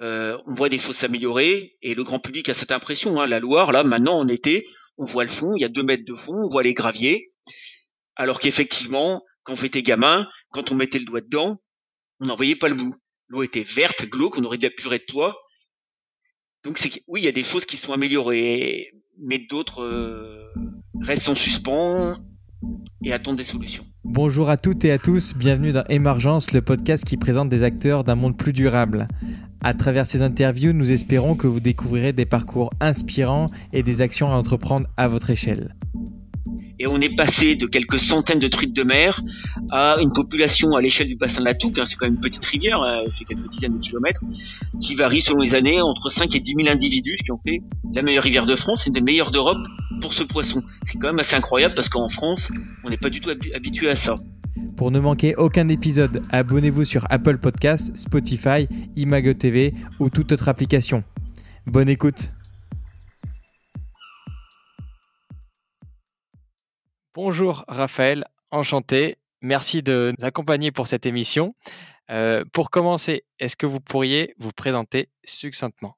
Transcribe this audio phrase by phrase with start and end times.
[0.00, 3.20] euh, on voit des choses s'améliorer et le grand public a cette impression.
[3.20, 4.66] Hein, la Loire, là, maintenant en été,
[4.98, 7.32] on voit le fond, il y a deux mètres de fond, on voit les graviers,
[8.16, 11.60] alors qu'effectivement, quand on était gamin, quand on mettait le doigt dedans,
[12.20, 12.94] on n'en voyait pas le bout.
[13.28, 15.36] L'eau était verte, glauque, on aurait dit la purée de toi.
[16.62, 20.52] Donc oui, il y a des choses qui sont améliorées, mais d'autres euh,
[21.02, 22.16] restent en suspens
[23.02, 23.84] et attendent des solutions.
[24.04, 28.04] Bonjour à toutes et à tous, bienvenue dans Émergence, le podcast qui présente des acteurs
[28.04, 29.06] d'un monde plus durable.
[29.62, 34.32] À travers ces interviews, nous espérons que vous découvrirez des parcours inspirants et des actions
[34.32, 35.74] à entreprendre à votre échelle
[36.78, 39.20] et on est passé de quelques centaines de truites de mer
[39.70, 42.20] à une population à l'échelle du bassin de la Touque, hein, c'est quand même une
[42.20, 44.20] petite rivière, hein, fait quelques dizaines de kilomètres,
[44.80, 47.62] qui varie selon les années entre 5 et 10 000 individus qui ont fait
[47.94, 49.58] la meilleure rivière de France, une des meilleures d'Europe
[50.00, 50.62] pour ce poisson.
[50.82, 52.48] C'est quand même assez incroyable parce qu'en France,
[52.84, 54.14] on n'est pas du tout habitué à ça.
[54.76, 60.48] Pour ne manquer aucun épisode, abonnez-vous sur Apple Podcasts, Spotify, Imago TV ou toute autre
[60.48, 61.04] application.
[61.66, 62.32] Bonne écoute
[67.14, 69.18] Bonjour Raphaël, enchanté.
[69.40, 71.54] Merci de nous accompagner pour cette émission.
[72.10, 75.96] Euh, pour commencer, est-ce que vous pourriez vous présenter succinctement?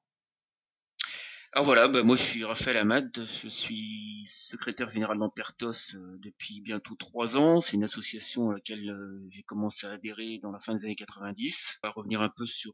[1.53, 6.61] Alors voilà, bah, moi je suis Raphaël Amad, je suis secrétaire général d'Ampertos euh, depuis
[6.61, 7.61] bientôt trois ans.
[7.61, 10.95] C'est une association à laquelle euh, j'ai commencé à adhérer dans la fin des années
[10.95, 11.79] 90.
[11.81, 12.73] On va revenir un peu sur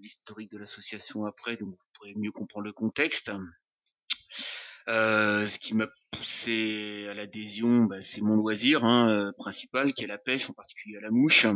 [0.00, 3.32] l'historique de l'association après, donc vous pourrez mieux comprendre le contexte.
[4.88, 10.04] Euh, ce qui m'a poussé à l'adhésion, bah, c'est mon loisir hein, euh, principal, qui
[10.04, 11.46] est la pêche, en particulier à la mouche.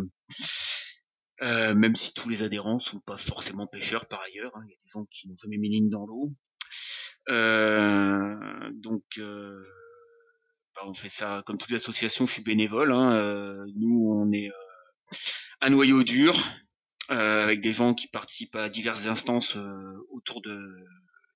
[1.43, 4.63] Euh, même si tous les adhérents sont pas forcément pêcheurs par ailleurs, hein.
[4.65, 6.33] il y a des gens qui n'ont jamais mis ligne dans l'eau.
[7.29, 12.27] donc, bah, on fait ça comme toutes les associations.
[12.27, 12.93] Je suis bénévole.
[12.93, 14.51] Hein, nous, on est
[15.61, 16.37] un noyau dur
[17.09, 19.59] avec des gens qui participent à diverses instances
[20.11, 20.59] autour de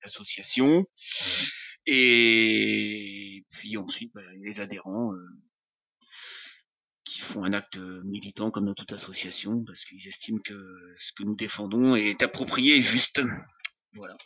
[0.02, 0.84] l'association.
[1.86, 5.28] Et puis ensuite, bah, les adhérents euh,
[7.04, 10.54] qui font un acte militant comme dans toute association, parce qu'ils estiment que
[10.96, 13.20] ce que nous défendons est approprié et juste.
[13.94, 14.16] Voilà.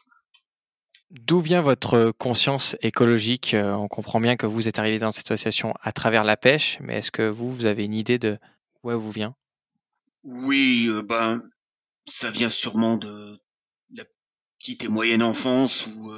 [1.11, 3.55] D'où vient votre conscience écologique?
[3.55, 6.79] Euh, On comprend bien que vous êtes arrivé dans cette association à travers la pêche,
[6.81, 8.39] mais est-ce que vous, vous avez une idée de
[8.83, 9.37] où elle vous vient?
[10.25, 11.43] Oui, euh, ben,
[12.09, 13.39] ça vient sûrement de
[14.65, 16.11] petite et moyenne enfance où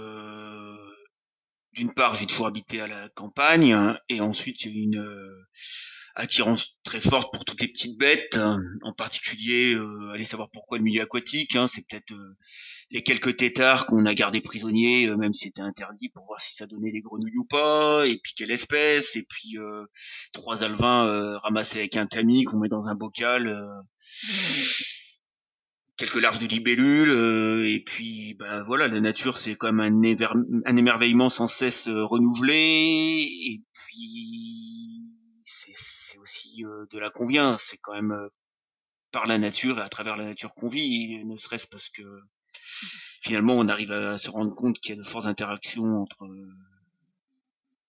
[1.77, 3.77] d'une part, j'ai toujours habité à la campagne,
[4.09, 5.47] et ensuite j'ai une euh,
[6.15, 8.39] attirance très forte pour toutes les petites bêtes,
[8.83, 12.37] en particulier, euh, savoir pourquoi le milieu aquatique, hein, c'est peut-être euh,
[12.91, 16.67] les quelques têtards qu'on a gardés prisonniers, même si c'était interdit, pour voir si ça
[16.67, 19.57] donnait des grenouilles ou pas, et puis quelle espèce, et puis
[20.33, 23.85] trois alevins ramassés avec un tamis qu'on met dans un bocal
[25.97, 30.03] quelques larves de libellules euh, et puis bah voilà la nature c'est comme un,
[30.65, 35.03] un émerveillement sans cesse euh, renouvelé et puis
[35.41, 38.29] c'est aussi euh, de la convience c'est quand même
[39.11, 42.03] par la nature et à travers la nature qu'on vit ne serait-ce parce que
[43.23, 46.29] finalement on arrive à se rendre compte qu'il y a de fortes interactions entre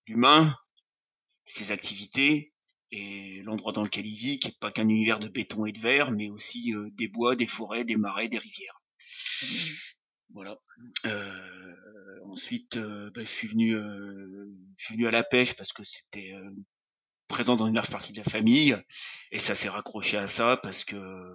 [0.06, 0.56] l'humain
[1.44, 2.52] ses activités
[2.90, 5.78] et l'endroit dans lequel il vit, qui n'est pas qu'un univers de béton et de
[5.78, 8.80] verre, mais aussi euh, des bois, des forêts, des marais, des rivières.
[10.32, 10.58] Voilà.
[11.06, 15.84] Euh, ensuite, euh, ben, je suis venu, je suis venu à la pêche parce que
[15.84, 16.34] c'était
[17.28, 18.76] présent dans une large partie de la famille,
[19.32, 21.34] et ça s'est raccroché à ça parce que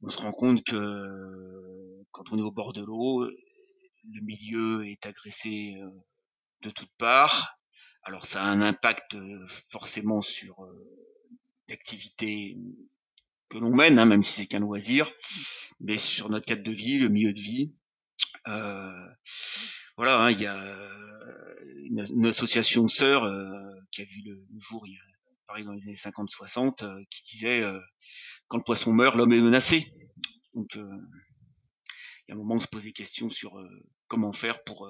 [0.00, 5.06] on se rend compte que quand on est au bord de l'eau, le milieu est
[5.06, 5.76] agressé
[6.62, 7.58] de toutes parts,
[8.02, 10.72] alors ça a un impact euh, forcément sur euh,
[11.68, 12.56] l'activité
[13.48, 15.10] que l'on mène, hein, même si c'est qu'un loisir,
[15.80, 17.74] mais sur notre cadre de vie, le milieu de vie.
[18.46, 19.06] Euh,
[19.96, 20.56] voilà, hein, il y a
[21.84, 23.22] une, association sœur
[23.90, 25.00] qui a vu le, jour il y a,
[25.46, 27.62] pareil dans les années 50-60, qui disait
[28.46, 29.92] quand le poisson meurt, l'homme est menacé.
[30.54, 33.60] Donc il y a un moment on se posait question sur
[34.06, 34.88] comment faire pour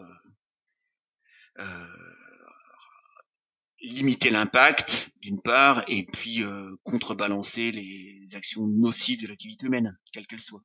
[3.80, 10.26] limiter l'impact d'une part et puis euh, contrebalancer les actions nocives de l'activité humaine, quelle
[10.26, 10.62] qu'elle soit.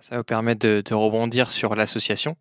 [0.00, 2.36] Ça vous permettre de, rebondir sur l'association.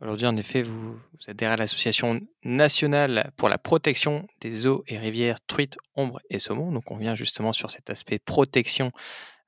[0.00, 5.38] Aujourd'hui, en effet, vous, adhérez à l'association nationale pour la protection des eaux et rivières
[5.46, 6.70] truites, ombres et saumons.
[6.72, 8.92] Donc, on vient justement sur cet aspect protection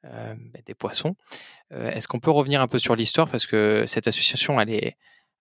[0.05, 1.17] euh, bah, des poissons.
[1.73, 3.29] Euh, est-ce qu'on peut revenir un peu sur l'histoire?
[3.29, 4.97] Parce que cette association, elle est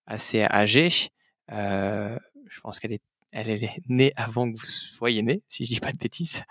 [0.06, 1.10] assez âgée
[2.54, 2.98] je pense qu'elle
[3.36, 6.44] elle est née avant que vous soyez né, si je dis pas de bêtises.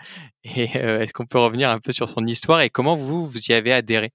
[0.43, 3.53] Et est-ce qu'on peut revenir un peu sur son histoire et comment vous vous y
[3.53, 4.11] avez adhéré?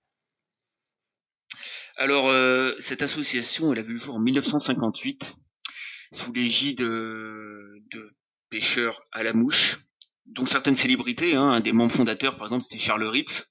[1.97, 2.31] Alors
[2.79, 5.35] cette association, elle a vu le jour en 1958
[6.13, 8.17] sous l'égide de
[8.51, 9.79] pêcheurs à la mouche,
[10.27, 11.35] dont certaines célébrités.
[11.35, 13.47] Hein, un des membres fondateurs, par exemple, c'était Charles Ritz,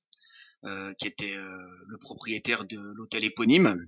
[0.66, 3.88] euh, qui était euh, le propriétaire de l'hôtel éponyme.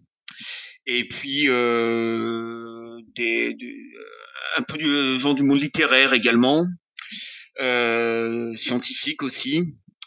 [0.85, 3.55] Et puis euh, des,
[4.57, 6.67] un peu du gens du monde littéraire également,
[8.57, 9.63] scientifiques aussi,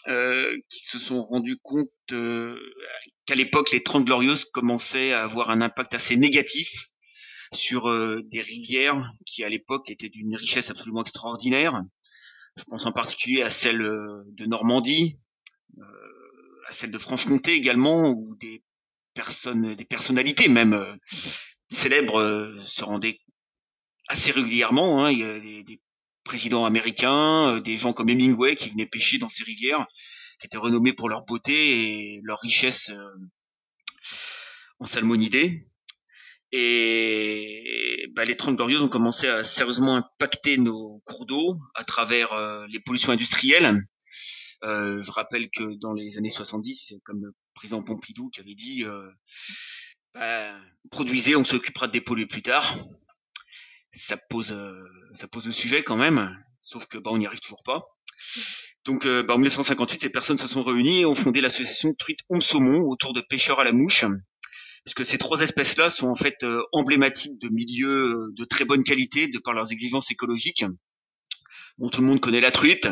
[0.06, 5.94] qui se sont rendus compte qu'à l'époque les Trente Glorieuses commençaient à avoir un impact
[5.94, 6.88] assez négatif
[7.54, 7.90] sur
[8.24, 11.80] des rivières qui à l'époque étaient d'une richesse absolument extraordinaire.
[12.56, 15.18] Je pense en particulier à celle de Normandie,
[16.68, 18.62] à celle de Franche-Comté également, où des
[19.14, 20.94] personnes, des personnalités même euh,
[21.70, 23.18] célèbres euh, se rendaient
[24.08, 25.04] assez régulièrement.
[25.04, 25.10] Hein.
[25.10, 25.80] Il y a des,
[26.24, 29.86] présidents américains, euh, des gens comme Hemingway qui venaient pêcher dans ces rivières,
[30.38, 32.92] qui étaient renommés pour leur beauté et leur richesse
[34.78, 35.66] en salmonidés.
[36.52, 42.66] Et bah, les Trente Glorieuses ont commencé à sérieusement impacter nos cours d'eau à travers
[42.68, 43.82] les pollutions industrielles
[44.64, 48.54] euh, je rappelle que dans les années 70, c'est comme le président Pompidou qui avait
[48.54, 49.10] dit euh,
[50.14, 50.54] bah,
[50.90, 52.76] produisez, on s'occupera de dépolluer plus tard.
[53.92, 54.82] Ça pose, euh,
[55.14, 57.82] ça pose le sujet quand même, sauf que bah, on n'y arrive toujours pas.
[58.84, 62.42] Donc bah, en 1958, ces personnes se sont réunies et ont fondé l'association Truite Homme
[62.42, 64.04] Saumon autour de pêcheurs à la mouche,
[64.84, 69.38] puisque ces trois espèces-là sont en fait emblématiques de milieux de très bonne qualité de
[69.38, 70.64] par leurs exigences écologiques.
[71.78, 72.88] Bon, tout le monde connaît la truite,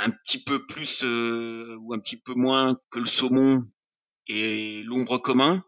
[0.00, 3.62] un petit peu plus euh, ou un petit peu moins que le saumon
[4.26, 5.62] et l'ombre commun,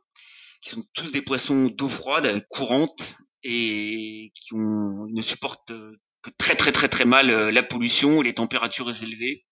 [0.62, 6.54] qui sont tous des poissons d'eau froide, courante et qui ne supportent euh, que très
[6.54, 9.44] très très très mal euh, la pollution et les températures élevées.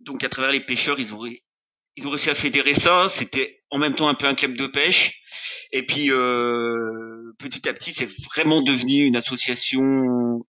[0.00, 1.20] donc à travers les pêcheurs, ils ont
[2.10, 3.08] réussi à fédérer ça.
[3.08, 5.22] C'était en même temps un peu un club de pêche.
[5.72, 6.08] Et puis
[7.38, 10.44] petit à petit, c'est vraiment devenu une association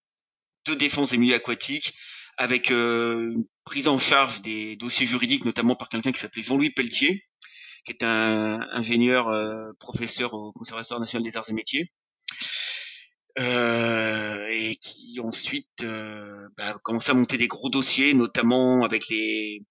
[0.67, 1.93] de défense des milieux aquatiques,
[2.37, 6.71] avec euh, une prise en charge des dossiers juridiques, notamment par quelqu'un qui s'appelait Jean-Louis
[6.71, 7.25] Pelletier,
[7.85, 11.91] qui est un ingénieur euh, professeur au Conservatoire national des arts et métiers,
[13.39, 19.07] euh, et qui ensuite euh, bah, a commencé à monter des gros dossiers, notamment avec
[19.09, 19.63] les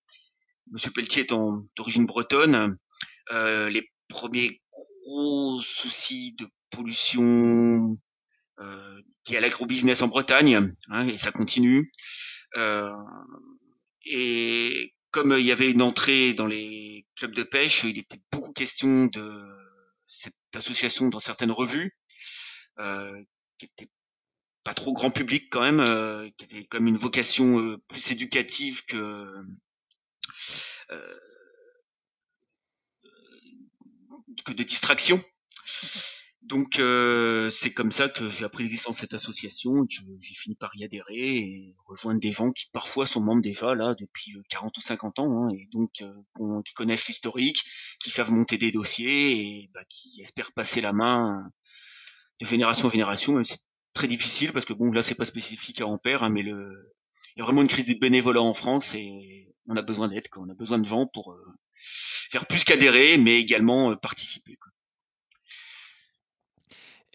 [0.72, 2.76] Monsieur Pelletier étant d'origine bretonne,
[3.30, 4.60] les premiers
[5.06, 7.96] gros soucis de pollution
[8.60, 11.90] euh, qui à l'agro-business en Bretagne, hein, et ça continue.
[12.56, 12.90] Euh,
[14.04, 18.52] et comme il y avait une entrée dans les clubs de pêche, il était beaucoup
[18.52, 19.44] question de
[20.06, 21.96] cette association dans certaines revues,
[22.78, 23.22] euh,
[23.58, 23.90] qui était
[24.64, 28.84] pas trop grand public quand même, euh, qui avait comme une vocation euh, plus éducative
[28.86, 29.32] que
[34.44, 35.22] que de distraction.
[36.46, 40.70] Donc euh, c'est comme ça que j'ai appris l'existence de cette association, j'ai fini par
[40.76, 44.78] y adhérer et rejoindre des gens qui parfois sont membres déjà là depuis 40 euh,
[44.78, 47.64] ou 50 ans hein, et donc euh, qui connaissent l'historique,
[47.98, 51.50] qui savent monter des dossiers et bah, qui espèrent passer la main
[52.40, 53.42] de génération en génération.
[53.42, 53.58] C'est
[53.92, 56.94] très difficile parce que bon là c'est pas spécifique à Ampère, hein, mais le
[57.34, 60.28] il y a vraiment une crise des bénévolats en France et on a besoin d'aide,
[60.36, 61.36] on a besoin de gens pour
[62.30, 64.54] faire plus qu'adhérer, mais également participer.
[64.54, 64.70] Quoi.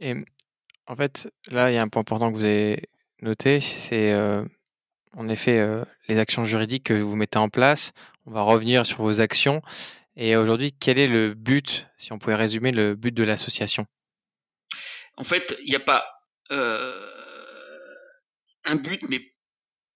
[0.01, 0.15] Et
[0.87, 2.89] en fait, là, il y a un point important que vous avez
[3.21, 4.43] noté, c'est euh,
[5.15, 7.93] en effet euh, les actions juridiques que vous mettez en place.
[8.25, 9.61] On va revenir sur vos actions.
[10.15, 13.85] Et aujourd'hui, quel est le but, si on pouvait résumer le but de l'association?
[15.17, 16.03] En fait, il n'y a pas
[16.51, 17.07] euh,
[18.65, 19.21] un but, mais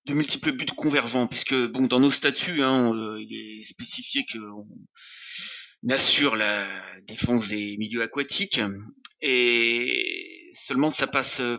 [0.06, 4.68] de multiples buts convergents, puisque bon, dans nos statuts, hein, il est spécifié qu'on
[5.90, 6.68] assure la
[7.02, 8.62] défense des milieux aquatiques
[9.22, 11.58] et seulement ça passe euh,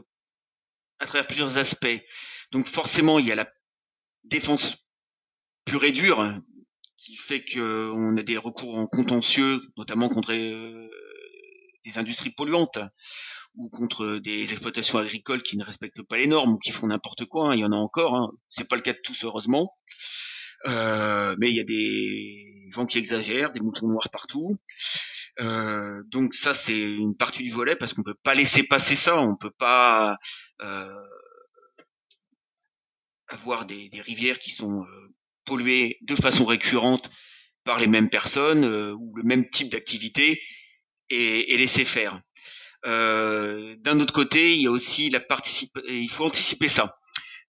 [0.99, 2.03] à travers plusieurs aspects.
[2.53, 3.49] Donc forcément, il y a la
[4.25, 4.87] défense
[5.65, 6.41] pure et dure
[6.97, 10.89] qui fait qu'on a des recours en contentieux, notamment contre euh,
[11.85, 12.79] des industries polluantes
[13.55, 17.25] ou contre des exploitations agricoles qui ne respectent pas les normes ou qui font n'importe
[17.27, 17.49] quoi.
[17.49, 17.55] Hein.
[17.55, 18.15] Il y en a encore.
[18.15, 18.33] Hein.
[18.49, 20.26] C'est pas le cas de tous heureusement, euh,
[20.65, 24.59] mais il y a des gens qui exagèrent, des moutons noirs partout.
[25.39, 29.21] Euh, donc ça c'est une partie du volet parce qu'on peut pas laisser passer ça,
[29.21, 30.17] on peut pas
[30.63, 31.05] euh,
[33.29, 37.11] avoir des, des, rivières qui sont euh, polluées de façon récurrente
[37.65, 40.41] par les mêmes personnes euh, ou le même type d'activité
[41.11, 42.23] et, et, laisser faire.
[42.87, 45.89] Euh, d'un autre côté, il y a aussi la participation.
[45.91, 46.97] Il faut anticiper ça.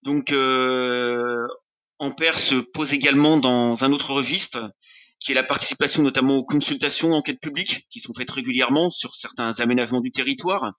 [0.04, 1.48] Donc, euh,
[2.00, 4.72] Ampère se pose également dans un autre registre,
[5.20, 9.60] qui est la participation notamment aux consultations enquêtes publiques qui sont faites régulièrement sur certains
[9.60, 10.74] aménagements du territoire,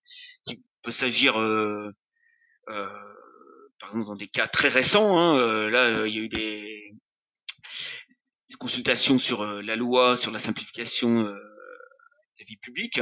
[0.47, 1.91] qui peut s'agir euh,
[2.69, 2.87] euh,
[3.81, 5.19] par exemple dans des cas très récents.
[5.19, 6.93] Hein, euh, là, il y a eu des,
[8.49, 13.01] des consultations sur la loi, sur la simplification de la vie publique.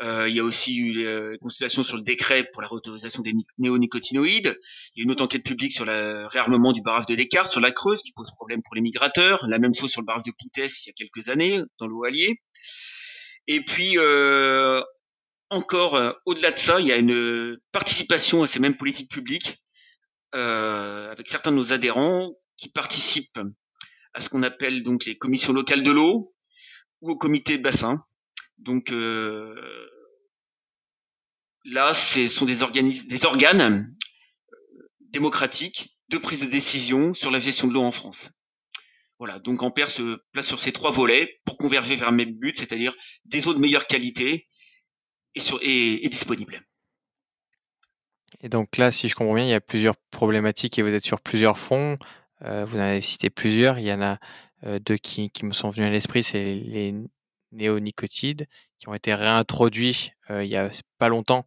[0.00, 3.32] Euh, il y a aussi eu euh, consultations sur le décret pour la réautorisation des
[3.58, 4.58] néonicotinoïdes.
[4.94, 7.60] Il y a une autre enquête publique sur le réarmement du barrage de Descartes, sur
[7.60, 9.46] la Creuse, qui pose problème pour les migrateurs.
[9.48, 12.04] La même chose sur le barrage de Cloutès il y a quelques années, dans l'eau
[12.04, 12.40] alliée.
[13.48, 14.82] Et puis, euh,
[15.50, 19.56] encore au-delà de ça, il y a une participation à ces mêmes politiques publiques
[20.32, 23.40] avec certains de nos adhérents qui participent
[24.12, 26.34] à ce qu'on appelle donc les commissions locales de l'eau
[27.00, 28.04] ou au comité de bassin.
[28.58, 29.54] Donc euh,
[31.64, 33.94] là, ce sont des, des organes
[34.52, 38.30] euh, démocratiques de prise de décision sur la gestion de l'eau en France.
[39.18, 42.56] Voilà, donc Ampère se place sur ces trois volets pour converger vers un même but,
[42.56, 44.48] c'est-à-dire des eaux de meilleure qualité
[45.34, 46.60] et, sur, et, disponibles.
[48.40, 51.04] Et donc là, si je comprends bien, il y a plusieurs problématiques et vous êtes
[51.04, 51.96] sur plusieurs fronts.
[52.42, 53.78] Euh, vous en avez cité plusieurs.
[53.78, 54.18] Il y en a
[54.80, 56.92] deux qui, qui me sont venus à l'esprit, c'est les
[57.52, 58.46] néonicotinoïdes
[58.78, 61.46] qui ont été réintroduits il y a pas longtemps,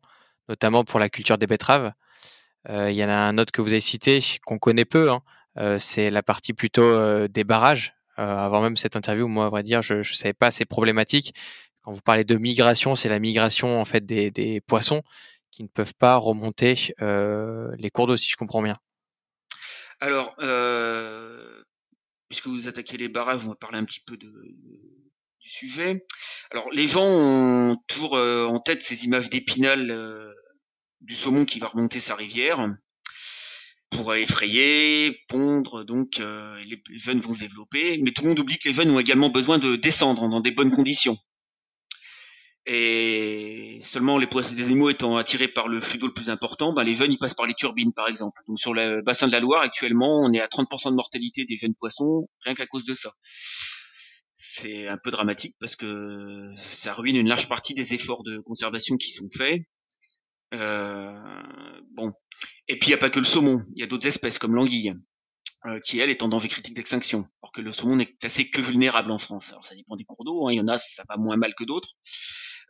[0.50, 1.94] notamment pour la culture des betteraves.
[2.70, 6.10] il y en a un autre que vous avez cité, qu'on connaît peu, hein, c'est
[6.10, 7.94] la partie plutôt des barrages.
[8.18, 11.36] avant même cette interview, moi, à vrai dire, je ne savais pas ces problématiques.
[11.84, 15.04] Quand vous parlez de migration, c'est la migration en fait des, des, poissons
[15.52, 18.80] qui ne peuvent pas remonter les cours d'eau, si je comprends bien.
[20.02, 21.64] Alors, euh,
[22.28, 24.32] puisque vous attaquez les barrages, on va parler un petit peu de,
[25.42, 26.06] du sujet.
[26.52, 30.32] Alors les gens ont toujours euh, en tête ces images d'épinal euh,
[31.02, 32.68] du saumon qui va remonter sa rivière
[33.90, 38.00] pour effrayer, pondre, donc euh, les jeunes vont se développer.
[38.02, 40.52] Mais tout le monde oublie que les jeunes ont également besoin de descendre dans des
[40.52, 41.18] bonnes conditions.
[42.68, 46.74] Et seulement les poissons des animaux étant attirés par le flux d'eau le plus important,
[46.74, 48.40] ben les jeunes ils passent par les turbines par exemple.
[48.48, 51.58] Donc sur le bassin de la Loire actuellement, on est à 30% de mortalité des
[51.58, 53.12] jeunes poissons rien qu'à cause de ça
[54.44, 58.98] c'est un peu dramatique parce que ça ruine une large partie des efforts de conservation
[58.98, 59.62] qui sont faits.
[60.56, 61.14] Euh,
[61.92, 62.12] bon,
[62.68, 64.56] et puis il n'y a pas que le saumon, il y a d'autres espèces comme
[64.56, 64.94] l'anguille
[65.68, 68.62] euh, qui elle est en danger critique d'extinction, alors que le saumon n'est classé que
[68.62, 69.50] vulnérable en France.
[69.52, 70.52] Alors ça dépend des cours d'eau, hein.
[70.52, 71.94] il y en a ça va moins mal que d'autres,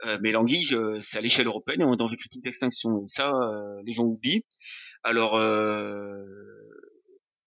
[0.06, 3.32] euh, mais l'anguille c'est à l'échelle européenne en danger critique d'extinction et ça
[3.86, 4.44] les gens oublient.
[5.04, 5.40] Alors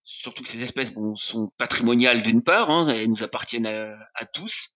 [0.05, 4.69] surtout que ces espèces bon, sont patrimoniales d'une part, hein, elles nous appartiennent à, tous,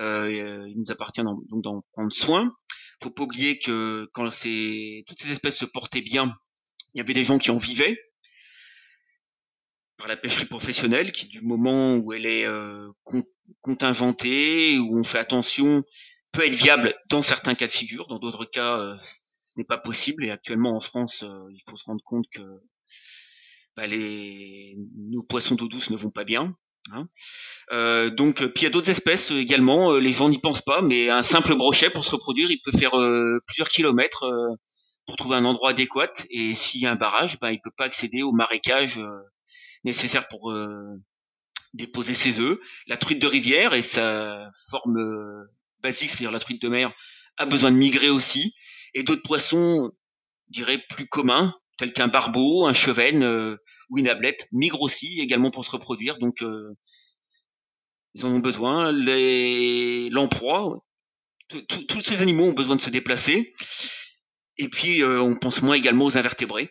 [0.00, 2.54] euh, il nous appartient donc d'en prendre soin.
[3.02, 6.34] Faut pas oublier que quand ces, toutes ces espèces se portaient bien,
[6.94, 7.98] il y avait des gens qui en vivaient
[9.98, 12.88] par la pêcherie professionnelle, qui du moment où elle est euh,
[13.60, 15.84] contingentée, où on fait attention,
[16.32, 19.78] peut être viable dans certains cas de figure, dans d'autres cas, euh, ce n'est pas
[19.78, 20.24] possible.
[20.24, 22.42] Et actuellement en France, euh, il faut se rendre compte que
[23.76, 26.54] bah, les, nos poissons d'eau douce ne vont pas bien.
[26.90, 27.08] Hein.
[27.72, 29.92] Euh, donc, puis il y a d'autres espèces également.
[29.92, 32.76] Euh, les gens n'y pensent pas, mais un simple brochet pour se reproduire, il peut
[32.76, 34.24] faire euh, plusieurs kilomètres
[35.06, 36.12] pour trouver un endroit adéquat.
[36.30, 39.00] Et s'il y a un barrage, bah, il peut pas accéder au marécage
[39.84, 40.54] nécessaire pour
[41.74, 42.58] déposer ses œufs.
[42.86, 45.46] La truite de rivière et sa forme
[45.80, 46.92] basique, c'est-à-dire la truite de mer,
[47.38, 48.54] a besoin de migrer aussi.
[48.94, 49.90] Et d'autres poissons,
[50.48, 53.56] je dirais, plus communs, tels qu'un barbeau, un chevenne euh,
[53.90, 56.18] ou une ablette, migrent aussi également pour se reproduire.
[56.18, 56.74] Donc, euh,
[58.14, 58.92] ils en ont besoin.
[58.92, 60.10] Les
[61.48, 63.52] tous ces animaux ont besoin de se déplacer.
[64.58, 66.70] Et puis, euh, on pense moins également aux invertébrés,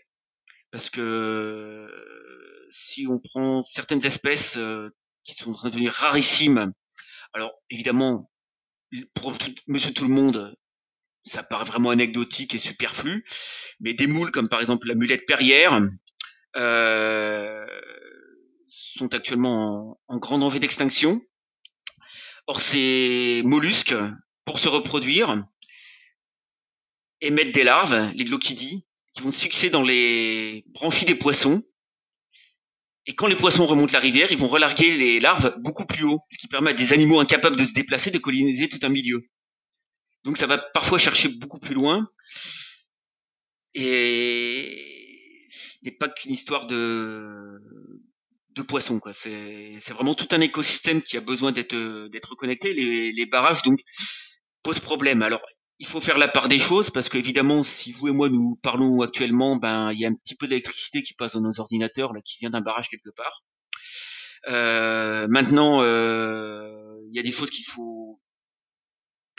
[0.72, 1.90] parce que
[2.70, 4.58] si on prend certaines espèces
[5.24, 6.74] qui sont en train de devenir rarissimes,
[7.34, 8.32] alors évidemment,
[9.16, 9.34] pour
[9.68, 10.56] Monsieur tout le monde,
[11.24, 13.26] ça paraît vraiment anecdotique et superflu,
[13.80, 15.80] mais des moules comme par exemple la mulette perrière
[16.56, 17.66] euh,
[18.68, 21.22] sont actuellement en, grand danger d'extinction.
[22.48, 23.96] Or ces mollusques,
[24.46, 25.44] pour se reproduire,
[27.22, 31.64] émettent des larves, les glochidies, qui vont se fixer dans les branchies des poissons.
[33.06, 36.22] Et quand les poissons remontent la rivière, ils vont relarguer les larves beaucoup plus haut,
[36.32, 39.28] ce qui permet à des animaux incapables de se déplacer de coloniser tout un milieu.
[40.24, 42.08] Donc ça va parfois chercher beaucoup plus loin.
[43.74, 47.60] Et ce n'est pas qu'une histoire de
[48.56, 49.14] de poissons quoi.
[49.14, 52.74] C'est vraiment tout un écosystème qui a besoin d'être d'être connecté.
[52.74, 53.80] Les, les barrages donc
[54.64, 55.22] posent problème.
[55.22, 55.42] Alors
[55.80, 59.02] il faut faire la part des choses parce qu'évidemment, si vous et moi nous parlons
[59.02, 62.22] actuellement, ben il y a un petit peu d'électricité qui passe dans nos ordinateurs là,
[62.24, 63.42] qui vient d'un barrage quelque part.
[64.48, 68.01] Euh, maintenant, euh, il y a des choses qu'il faut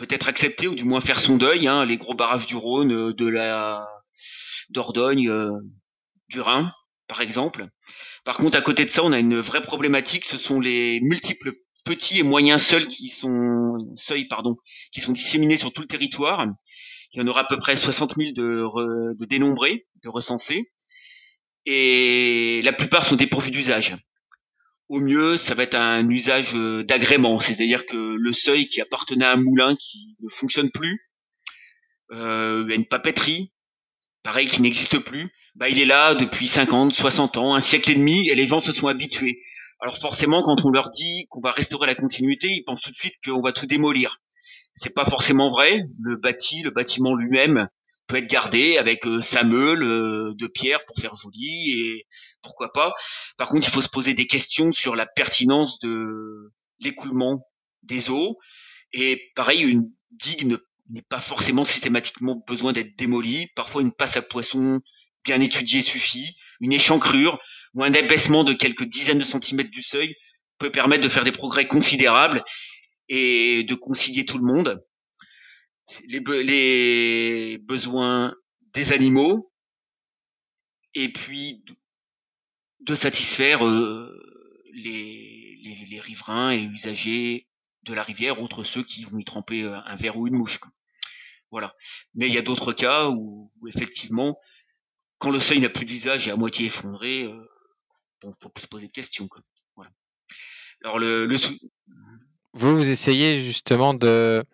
[0.02, 1.68] peut-être accepter ou du moins faire son deuil.
[1.68, 3.86] Hein, les gros barrages du Rhône, euh, de la
[4.70, 5.30] Dordogne,
[6.28, 6.72] du Rhin,
[7.06, 7.66] par exemple.
[8.24, 10.24] Par contre, à côté de ça, on a une vraie problématique.
[10.24, 11.52] Ce sont les multiples
[11.84, 14.56] petits et moyens seuils qui sont seuils pardon
[14.92, 16.46] qui sont disséminés sur tout le territoire.
[17.12, 20.72] Il y en aura à peu près 60 000 de, de dénombrés, de recensés,
[21.66, 23.96] et la plupart sont dépourvus d'usage.
[24.92, 29.24] Au mieux, ça va être un usage euh, d'agrément, c'est-à-dire que le seuil qui appartenait
[29.24, 31.08] à un moulin qui ne fonctionne plus,
[32.10, 33.54] euh, une papeterie,
[34.22, 37.94] pareil qui n'existe plus, bah il est là depuis 50, 60 ans, un siècle et
[37.94, 39.38] demi, et les gens se sont habitués.
[39.80, 42.96] Alors forcément, quand on leur dit qu'on va restaurer la continuité, ils pensent tout de
[42.96, 44.18] suite qu'on va tout démolir.
[44.74, 45.84] C'est pas forcément vrai.
[46.02, 47.66] Le bâti, le bâtiment lui-même
[48.12, 52.06] peut être gardé avec euh, sa meule euh, de pierre pour faire joli et
[52.42, 52.92] pourquoi pas.
[53.38, 57.48] Par contre, il faut se poser des questions sur la pertinence de l'écoulement
[57.82, 58.34] des eaux.
[58.92, 60.58] Et pareil, une digue
[60.90, 63.46] n'est pas forcément systématiquement besoin d'être démolie.
[63.56, 64.80] Parfois, une passe à poisson
[65.24, 66.36] bien étudiée suffit.
[66.60, 67.38] Une échancrure
[67.72, 70.14] ou un abaissement de quelques dizaines de centimètres du seuil
[70.58, 72.44] peut permettre de faire des progrès considérables
[73.08, 74.84] et de concilier tout le monde.
[76.08, 78.34] Les, besoins
[78.74, 79.52] des animaux
[80.94, 81.64] et puis
[82.80, 84.18] de satisfaire euh,
[84.72, 87.46] les, riverains et usagers
[87.82, 90.58] de la rivière, outre ceux qui vont y tremper euh, un verre ou une mouche.
[91.50, 91.74] Voilà.
[92.14, 94.38] Mais il y a d'autres cas où, effectivement,
[95.18, 97.48] quand le seuil n'a plus d'usage et à moitié effondré, euh,
[98.22, 99.28] bon, faut plus se poser de questions.
[99.76, 99.92] Voilà.
[100.82, 101.28] Alors le
[102.54, 104.44] vous, vous essayez justement de,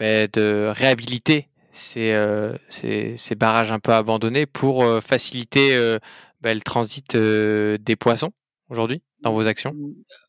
[0.00, 5.98] de réhabiliter ces, euh, ces, ces, barrages un peu abandonnés pour euh, faciliter euh,
[6.40, 8.32] ben, le transit des poissons
[8.68, 9.74] aujourd'hui dans vos actions?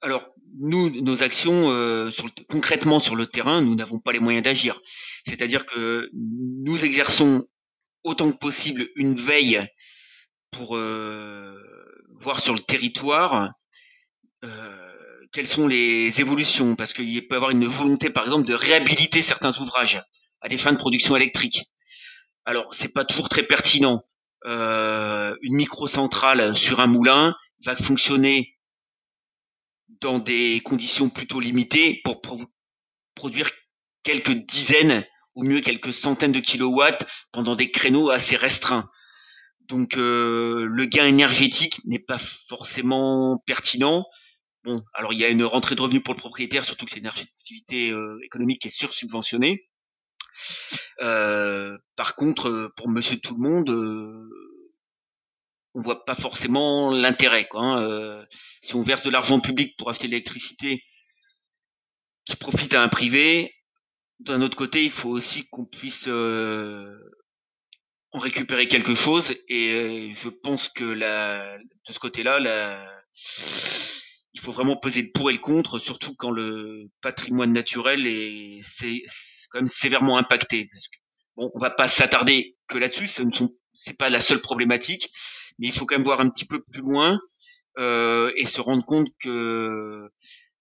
[0.01, 0.27] Alors
[0.59, 1.69] nous, nos actions
[2.49, 4.81] concrètement sur le terrain, nous n'avons pas les moyens d'agir.
[5.25, 7.47] C'est-à-dire que nous exerçons
[8.03, 9.65] autant que possible une veille
[10.51, 13.47] pour voir sur le territoire
[15.31, 19.21] quelles sont les évolutions, parce qu'il peut y avoir une volonté, par exemple, de réhabiliter
[19.21, 20.03] certains ouvrages
[20.41, 21.63] à des fins de production électrique.
[22.45, 24.03] Alors, c'est pas toujours très pertinent.
[24.45, 28.57] Euh, une microcentrale sur un moulin va fonctionner
[30.01, 32.21] dans des conditions plutôt limitées pour
[33.13, 33.51] produire
[34.03, 38.89] quelques dizaines ou mieux quelques centaines de kilowatts pendant des créneaux assez restreints.
[39.67, 44.05] Donc euh, le gain énergétique n'est pas forcément pertinent.
[44.63, 46.99] Bon, alors il y a une rentrée de revenus pour le propriétaire, surtout que c'est
[46.99, 49.67] une activité euh, économique qui est sursubventionnée.
[51.01, 54.29] Euh, par contre, pour Monsieur tout le monde, euh,
[55.73, 57.47] on voit pas forcément l'intérêt.
[57.53, 58.25] Hein.
[58.61, 60.83] si on verse de l'argent public pour acheter l'électricité
[62.25, 63.55] qui profite à un privé,
[64.19, 66.07] d'un autre côté, il faut aussi qu'on puisse
[68.11, 72.85] en récupérer quelque chose et euh, je pense que la, de ce côté-là, la,
[74.33, 78.59] il faut vraiment peser le pour et le contre, surtout quand le patrimoine naturel est,
[78.63, 79.03] c'est,
[79.49, 80.69] quand même sévèrement impacté.
[81.35, 85.11] Bon, on va pas s'attarder que là-dessus, ce ne sont, c'est pas la seule problématique,
[85.59, 87.19] mais il faut quand même voir un petit peu plus loin
[87.77, 90.09] euh, et se rendre compte que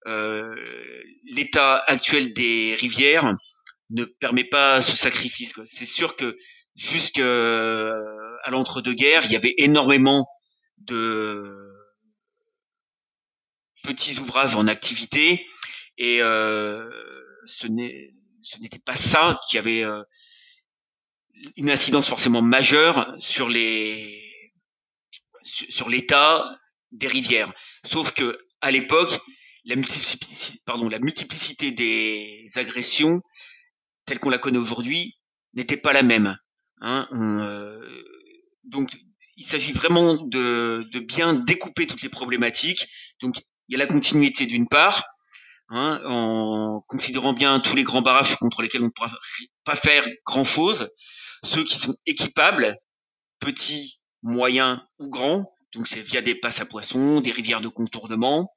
[0.06, 0.64] euh,
[1.24, 3.36] l'état actuel des rivières
[3.90, 5.54] ne permet pas ce sacrifice.
[5.66, 6.36] C'est sûr que
[6.74, 8.02] jusqu'à euh,
[8.48, 10.26] l'entre-deux-guerres, il y avait énormément
[10.78, 11.69] de
[13.82, 15.46] petits ouvrages en activité
[15.98, 16.88] et euh,
[17.46, 20.02] ce n'était pas ça qui avait euh,
[21.56, 23.48] une incidence forcément majeure sur
[25.88, 26.58] l'état
[26.92, 27.52] des rivières.
[27.84, 29.18] Sauf que à l'époque,
[29.64, 33.22] la multiplicité, des agressions
[34.06, 35.16] telle qu'on la connaît aujourd'hui
[35.54, 36.36] n'était pas la même.
[36.80, 38.02] Hein, euh,
[38.64, 38.90] donc,
[39.36, 42.88] il s'agit vraiment de, bien découper toutes les problématiques.
[43.70, 45.04] Il y a la continuité d'une part,
[45.68, 49.12] hein, en considérant bien tous les grands barrages contre lesquels on ne pourra
[49.64, 50.90] pas faire grand-chose,
[51.44, 52.76] ceux qui sont équipables,
[53.38, 58.52] petits, moyens ou grands, donc c'est via des passes à poissons, des rivières de contournement,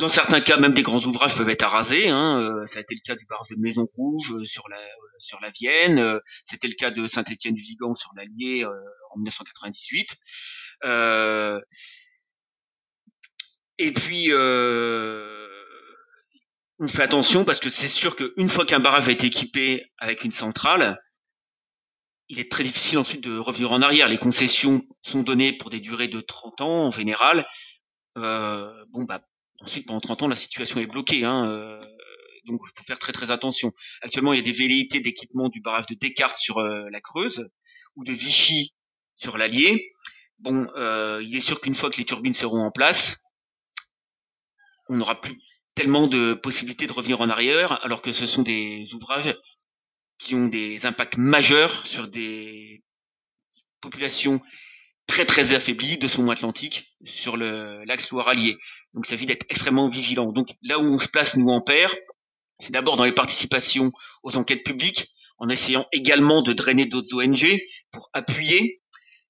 [0.00, 2.08] dans certains cas, même des grands ouvrages peuvent être arasés.
[2.08, 2.40] Hein.
[2.40, 5.08] Euh, ça a été le cas du barrage de Maison Rouge euh, sur la euh,
[5.18, 6.18] sur la Vienne.
[6.42, 10.08] C'était le cas de Saint-Étienne du Vigan sur l'Allier en 1998.
[13.78, 14.30] Et puis
[16.78, 20.24] on fait attention parce que c'est sûr qu'une fois qu'un barrage a été équipé avec
[20.24, 21.00] une centrale,
[22.28, 24.08] il est très difficile ensuite de revenir en arrière.
[24.08, 27.46] Les concessions sont données pour des durées de 30 ans en général.
[28.16, 29.20] Euh, bon bah
[29.60, 31.24] ensuite pendant 30 ans la situation est bloquée.
[31.24, 31.84] Hein, euh,
[32.46, 33.72] donc il faut faire très très attention.
[34.02, 37.48] Actuellement il y a des velléités d'équipement du barrage de Descartes sur euh, la Creuse
[37.96, 38.74] ou de Vichy
[39.16, 39.92] sur l'Allier.
[40.38, 43.23] Bon, euh, il est sûr qu'une fois que les turbines seront en place,
[44.88, 45.40] on n'aura plus
[45.74, 49.34] tellement de possibilités de revenir en arrière, alors que ce sont des ouvrages
[50.18, 52.84] qui ont des impacts majeurs sur des
[53.80, 54.40] populations
[55.06, 58.56] très très affaiblies de son Atlantique sur l'axe Loire-Allier.
[58.94, 60.32] Donc il s'agit d'être extrêmement vigilant.
[60.32, 61.94] Donc là où on se place nous en paire,
[62.58, 63.92] c'est d'abord dans les participations
[64.22, 68.80] aux enquêtes publiques, en essayant également de drainer d'autres ONG pour appuyer.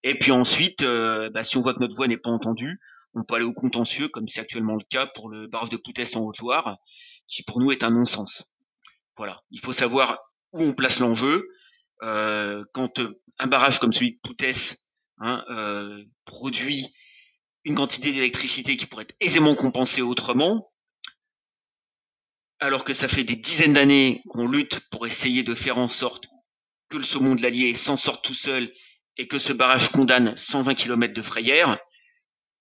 [0.02, 2.78] Et puis ensuite, euh, bah, si on voit que notre voix n'est pas entendue,
[3.14, 6.16] on peut aller au contentieux, comme c'est actuellement le cas pour le barrage de Poutès
[6.16, 6.78] en Haute-Loire,
[7.28, 8.44] qui pour nous est un non-sens.
[9.16, 10.18] Voilà, il faut savoir
[10.52, 11.48] où on place l'enjeu.
[12.02, 14.76] Euh, quand euh, un barrage comme celui de Poutès
[15.18, 16.92] hein, euh, produit
[17.64, 20.72] une quantité d'électricité qui pourrait être aisément compensée autrement,
[22.58, 26.26] alors que ça fait des dizaines d'années qu'on lutte pour essayer de faire en sorte
[26.88, 28.72] que le saumon de l'Allier s'en sorte tout seul
[29.16, 31.78] et que ce barrage condamne 120 km de frayère,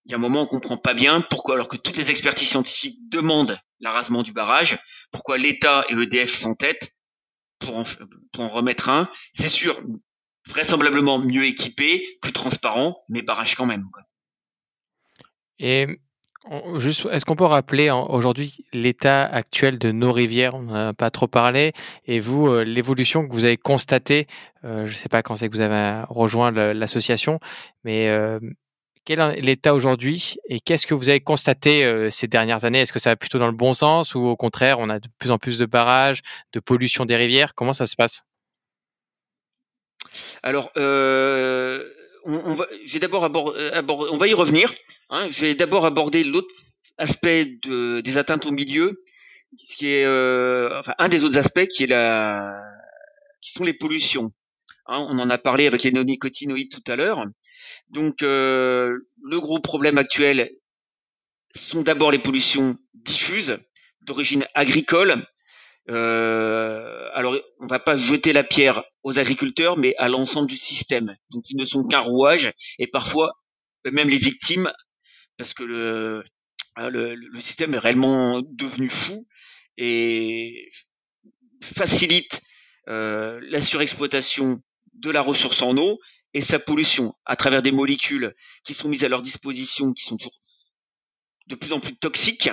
[0.06, 2.50] il y a un moment on comprend pas bien pourquoi, alors que toutes les expertises
[2.50, 4.78] scientifiques demandent l'arasement du barrage,
[5.12, 6.96] pourquoi l'État et EDF s'entêtent
[7.60, 7.84] pour en,
[8.32, 9.10] pour en remettre un.
[9.34, 9.82] C'est sûr,
[10.48, 13.86] vraisemblablement mieux équipé, plus transparent, mais barrage quand même.
[15.60, 15.88] Et
[16.76, 20.56] Juste, est-ce qu'on peut rappeler aujourd'hui l'état actuel de nos rivières?
[20.56, 21.72] On n'a pas trop parlé.
[22.06, 24.28] Et vous, euh, l'évolution que vous avez constatée,
[24.66, 27.40] euh, je ne sais pas quand c'est que vous avez rejoint l'association,
[27.86, 28.40] mais euh,
[29.06, 32.82] quel est l'état aujourd'hui et qu'est-ce que vous avez constaté euh, ces dernières années?
[32.82, 35.08] Est-ce que ça va plutôt dans le bon sens ou au contraire, on a de
[35.20, 36.22] plus en plus de barrages,
[36.54, 37.54] de pollution des rivières?
[37.56, 38.24] Comment ça se passe?
[40.42, 41.84] Alors, euh,
[42.24, 44.74] on, va, euh, on va y revenir.
[45.10, 46.54] Hein, je vais d'abord aborder l'autre
[46.98, 49.04] aspect de, des atteintes au milieu,
[49.58, 52.60] qui est, un des autres aspects qui est la,
[53.42, 54.32] qui sont les pollutions.
[54.86, 57.26] Hein, on en a parlé avec les non-nicotinoïdes tout à l'heure.
[57.90, 60.50] Donc euh, le gros problème actuel
[61.56, 63.58] sont d'abord les pollutions diffuses
[64.02, 65.26] d'origine agricole.
[65.90, 71.16] Euh, alors on va pas jeter la pierre aux agriculteurs, mais à l'ensemble du système.
[71.30, 73.34] Donc ils ne sont qu'un rouage et parfois
[73.92, 74.72] même les victimes,
[75.38, 76.24] parce que le,
[76.78, 76.90] hein,
[77.40, 79.28] système est réellement devenu fou
[79.78, 80.70] et
[81.62, 82.42] facilite
[82.88, 84.62] euh, la surexploitation
[84.94, 86.00] de la ressource en eau
[86.34, 90.18] et sa pollution à travers des molécules qui sont mises à leur disposition, qui sont
[90.18, 90.40] toujours
[91.48, 92.50] de plus en plus toxiques,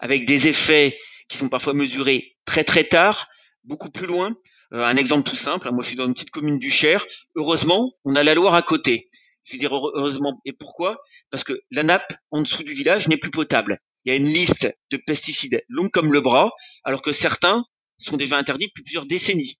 [0.00, 3.28] avec des effets qui sont parfois mesurés très très tard,
[3.64, 4.36] beaucoup plus loin.
[4.72, 7.92] Euh, un exemple tout simple, moi je suis dans une petite commune du Cher, heureusement
[8.04, 9.10] on a la Loire à côté.
[9.44, 10.98] Je veux dire heureusement, et pourquoi?
[11.30, 13.78] Parce que la nappe en dessous du village n'est plus potable.
[14.04, 16.50] Il y a une liste de pesticides longue comme le bras,
[16.84, 17.64] alors que certains
[17.98, 19.58] sont déjà interdits depuis plusieurs décennies.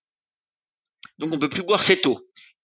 [1.17, 2.17] Donc on ne peut plus boire cette eau.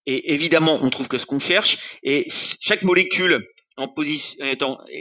[0.05, 4.37] Et évidemment, on trouve que ce qu'on cherche, et chaque molécule en position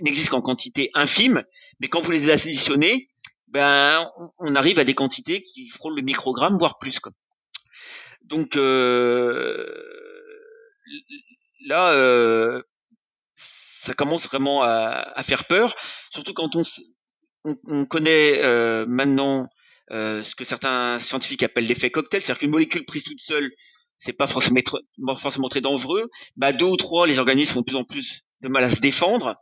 [0.03, 1.45] n'existe qu'en quantité infime,
[1.81, 3.09] mais quand vous les additionnez,
[3.49, 6.99] ben on arrive à des quantités qui frôlent le microgramme, voire plus.
[6.99, 7.13] Quoi.
[8.23, 9.65] Donc euh,
[11.67, 12.63] là, euh,
[13.35, 15.77] ça commence vraiment à, faire peur,
[16.11, 16.51] surtout quand
[17.45, 19.49] on connaît euh, maintenant
[19.91, 23.51] euh, ce que certains scientifiques appellent l'effet cocktail, c'est-à-dire qu'une molécule prise toute seule
[23.99, 24.61] c'est pas forcément,
[25.17, 28.49] forcément très dangereux, bah deux ou trois, les organismes ont de plus en plus de
[28.49, 29.37] mal à se défendre.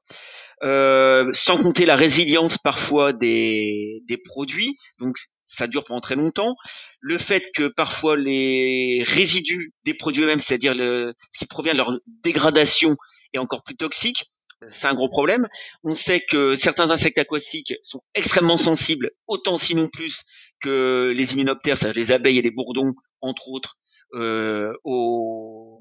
[0.63, 6.55] Euh, sans compter la résilience parfois des, des produits, donc ça dure pendant très longtemps.
[7.01, 11.79] Le fait que parfois les résidus des produits eux-mêmes, c'est-à-dire le, ce qui provient de
[11.79, 12.97] leur dégradation,
[13.33, 14.27] est encore plus toxique.
[14.69, 15.49] C'est un gros problème.
[15.83, 20.23] On sait que certains insectes aquatiques sont extrêmement sensibles, autant sinon plus
[20.61, 23.79] que les immunoptères, c'est-à-dire les abeilles et les bourdons, entre autres,
[24.15, 25.81] euh, aux,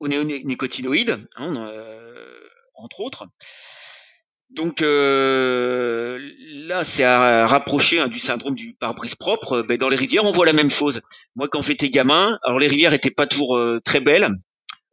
[0.00, 2.40] néonicotinoïdes, hein, euh,
[2.74, 3.26] entre autres.
[4.50, 6.18] Donc euh,
[6.66, 9.62] là, c'est à rapprocher hein, du syndrome du pare-brise propre.
[9.62, 11.00] Ben, dans les rivières, on voit la même chose.
[11.36, 14.28] Moi, quand j'étais gamin, alors les rivières étaient pas toujours euh, très belles.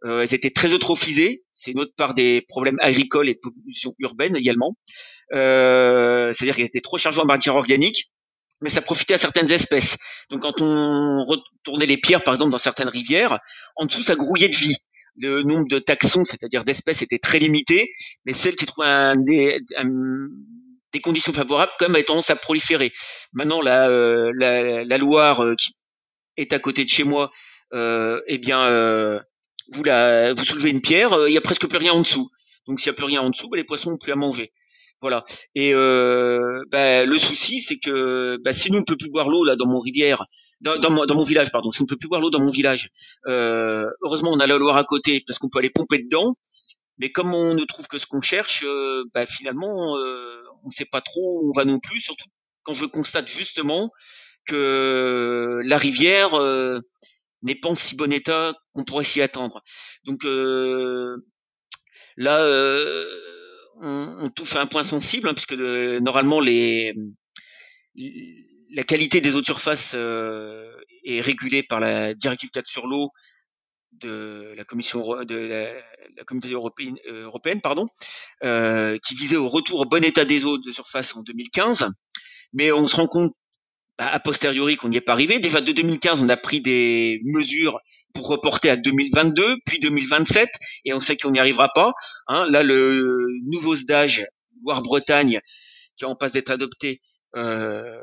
[0.05, 1.43] Euh, elles étaient très eutrophisées.
[1.49, 4.77] C'est une autre part des problèmes agricoles et de pollution urbaine également.
[5.31, 8.11] C'est-à-dire qu'elles étaient trop chargées en matière organique
[8.61, 9.97] mais ça profitait à certaines espèces.
[10.29, 13.39] Donc quand on retournait les pierres, par exemple, dans certaines rivières,
[13.75, 14.75] en dessous, ça grouillait de vie.
[15.19, 17.89] Le nombre de taxons, c'est-à-dire d'espèces, était très limité,
[18.25, 19.15] mais celles qui trouvaient
[20.93, 22.93] des conditions favorables, comme a tendance à proliférer.
[23.33, 23.89] Maintenant, la,
[24.33, 25.71] la, la Loire qui
[26.37, 27.31] est à côté de chez moi,
[27.73, 29.19] eh bien,
[29.69, 32.29] vous soulevez une pierre, il y a presque plus rien en dessous.
[32.67, 34.51] Donc s'il n'y a plus rien en dessous, bah, les poissons n'ont plus à manger.
[35.01, 35.25] Voilà.
[35.53, 39.43] Et euh, bah, le souci, c'est que bah, si nous ne peut plus boire l'eau
[39.43, 40.23] là dans mon rivière,
[40.61, 42.49] dans, mon, dans, mon, village, pardon, si on ne peut plus boire l'eau dans mon
[42.49, 42.89] village,
[43.27, 46.35] euh, heureusement on a la Loire à côté parce qu'on peut aller pomper dedans.
[46.97, 50.71] Mais comme on ne trouve que ce qu'on cherche, euh, bah, finalement, euh, on ne
[50.71, 52.01] sait pas trop où on va non plus.
[52.01, 52.27] Surtout
[52.63, 53.91] quand je constate justement
[54.47, 56.79] que la rivière euh,
[57.43, 59.61] n'est pas en si bon état qu'on pourrait s'y attendre.
[60.05, 61.17] Donc euh,
[62.15, 62.43] là,
[63.81, 66.93] on, touche à un point sensible, hein, puisque normalement la
[68.83, 70.71] qualité des eaux de surface euh,
[71.03, 73.11] est régulée par la directive 4 sur l'eau
[73.93, 75.35] de la commission de
[76.15, 77.87] la, communauté européenne, euh, européenne pardon,
[78.43, 81.89] euh, qui visait au retour au bon état des eaux de surface en 2015.
[82.53, 83.33] Mais on se rend compte
[83.97, 85.39] bah, a posteriori qu'on n'y est pas arrivé.
[85.39, 87.79] Déjà de 2015, on a pris des mesures
[88.13, 90.49] pour reporter à 2022, puis 2027,
[90.85, 91.93] et on sait qu'on n'y arrivera pas.
[92.27, 92.45] Hein.
[92.49, 94.25] Là, le nouveau SDAGE
[94.63, 95.41] Loire-Bretagne,
[95.97, 97.01] qui est en passe d'être adopté,
[97.35, 97.99] euh,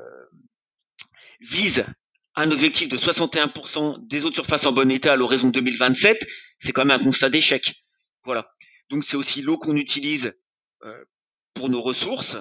[1.41, 1.85] vise
[2.37, 6.27] un objectif de 61% des eaux de surface en bon état à l'horizon 2027.
[6.59, 7.75] C'est quand même un constat d'échec.
[8.25, 8.49] Voilà.
[8.91, 10.35] Donc c'est aussi l'eau qu'on utilise
[10.85, 11.05] euh,
[11.55, 12.37] pour nos ressources,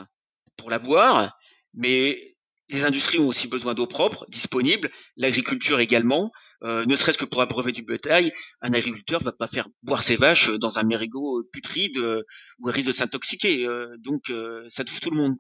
[0.58, 1.38] pour la boire,
[1.74, 2.36] mais
[2.70, 6.32] les industries ont aussi besoin d'eau propre, disponible, l'agriculture également,
[6.64, 10.16] euh, ne serait-ce que pour abreuver du bétail, un agriculteur va pas faire boire ses
[10.16, 12.22] vaches dans un mérigot putride euh,
[12.60, 13.66] où il risque de s'intoxiquer.
[13.66, 14.32] Euh, donc
[14.70, 15.36] ça touche tout le monde.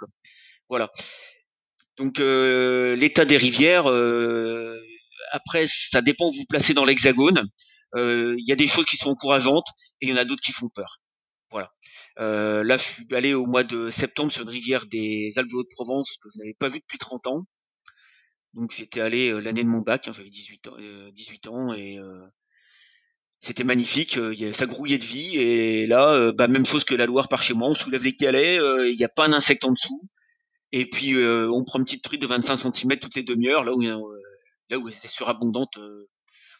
[0.69, 0.89] Voilà.
[1.97, 3.87] Donc l'état des rivières,
[5.31, 7.43] après ça dépend où vous placez dans l'hexagone.
[7.95, 9.67] Il y a des choses qui sont encourageantes
[10.01, 10.97] et il y en a d'autres qui font peur.
[11.51, 11.71] Voilà.
[12.17, 16.17] Là, je suis allé au mois de septembre sur une rivière des Alpes de Haute-Provence
[16.21, 17.45] que je n'avais pas vue depuis 30 ans.
[18.53, 20.77] Donc j'étais allé euh, l'année de mon bac, hein, j'avais 18 ans,
[21.11, 21.99] 18 euh, ans et
[23.39, 24.17] c'était magnifique,
[24.53, 27.67] ça grouillait de vie et là, bah, même chose que la Loire par chez moi,
[27.67, 28.57] on soulève les galets,
[28.89, 30.01] il n'y a pas un insecte en dessous.
[30.71, 33.81] Et puis on prend une petite truite de 25 cm toutes les demi-heures, là où
[33.81, 35.77] là où elle était surabondante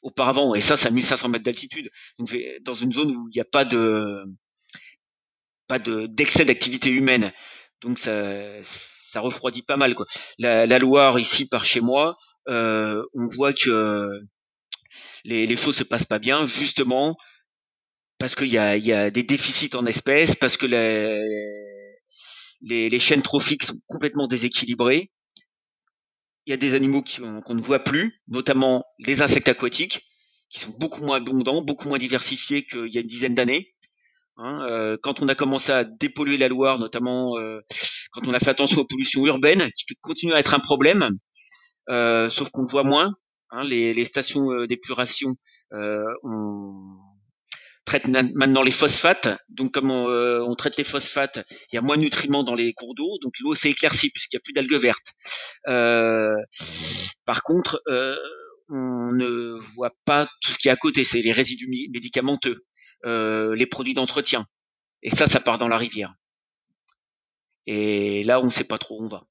[0.02, 0.56] auparavant.
[0.56, 1.90] Et ça, c'est à 1500 mètres d'altitude.
[2.20, 4.26] Donc dans une zone où il n'y a pas de
[5.68, 7.32] pas de d'excès d'activité humaine.
[7.84, 9.94] Donc ça, ça refroidit pas mal.
[9.94, 10.08] Quoi.
[10.40, 12.18] La, la Loire ici par chez moi,
[12.48, 14.10] euh, on voit que
[15.26, 17.18] les, les choses se passent pas bien, justement
[18.20, 23.22] parce qu'il y a, y a des déficits en espèces, parce que les, les chaînes
[23.22, 25.12] trophiques sont complètement déséquilibrées.
[26.46, 30.06] Il y a des animaux qu'on ne voit plus, notamment les insectes aquatiques,
[30.50, 33.73] qui sont beaucoup moins abondants, beaucoup moins diversifiés qu'il y a une dizaine d'années.
[34.38, 37.62] Hein, euh, quand on a commencé à dépolluer la Loire, notamment euh,
[38.12, 41.10] quand on a fait attention aux pollutions urbaines, qui continuent à être un problème,
[41.90, 43.14] euh, sauf qu'on voit moins.
[43.52, 45.36] Hein, les, les, stations d'épuration
[45.72, 46.74] on
[47.86, 49.30] traite maintenant les phosphates.
[49.50, 52.74] Donc comme on, on, traite les phosphates, il y a moins de nutriments dans les
[52.74, 55.14] cours d'eau, donc l'eau s'est éclaircie puisqu'il n'y a plus d'algues vertes.
[57.26, 57.84] par contre,
[58.70, 62.64] on ne voit pas tout ce qui est à côté, c'est les résidus médicamenteux.
[63.06, 64.48] Euh, les produits d'entretien.
[65.02, 66.14] Et ça, ça part dans la rivière.
[67.66, 69.24] Et là, on ne sait pas trop où on va.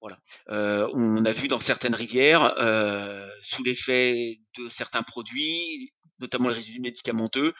[0.00, 0.18] Voilà.
[0.50, 6.56] Euh, on a vu dans certaines rivières, euh, sous l'effet de certains produits, notamment les
[6.56, 7.54] résidus médicamenteux,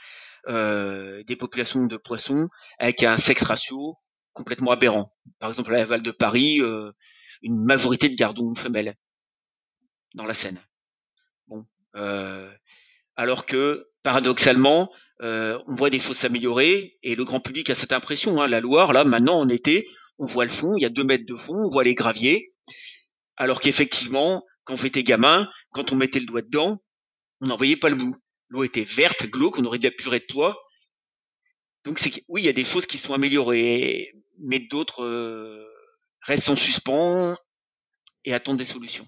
[0.47, 2.49] des populations de poissons
[2.79, 3.97] avec un sexe ratio
[4.35, 5.15] complètement aberrant.
[5.39, 6.61] Par exemple, à la Val de Paris,
[7.41, 8.95] une majorité de gardons femelles
[10.15, 10.61] dans la Seine.
[11.49, 11.67] Bon,
[13.17, 17.93] alors que paradoxalement, euh, on voit des choses s'améliorer et le grand public a cette
[17.93, 18.41] impression.
[18.41, 21.05] Hein, la Loire, là, maintenant en été, on voit le fond, il y a deux
[21.05, 22.53] mètres de fond, on voit les graviers,
[23.37, 26.83] alors qu'effectivement, quand j'étais gamin, quand on mettait le doigt dedans,
[27.41, 28.17] on n'en voyait pas le bout.
[28.49, 30.57] L'eau était verte, glauque, on aurait dû appuyer de toi.
[31.85, 35.67] Donc c'est oui, il y a des choses qui sont améliorées, mais d'autres euh,
[36.23, 37.37] restent en suspens
[38.25, 39.07] et attendent des solutions.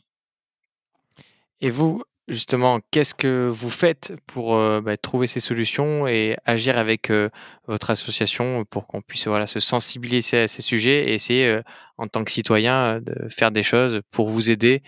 [1.61, 6.77] Et vous, Justement, qu'est-ce que vous faites pour euh, bah, trouver ces solutions et agir
[6.77, 7.29] avec euh,
[7.69, 11.63] votre association pour qu'on puisse voilà, se sensibiliser à ces sujets et essayer, euh,
[11.99, 14.83] en tant que citoyen, de faire des choses pour vous aider,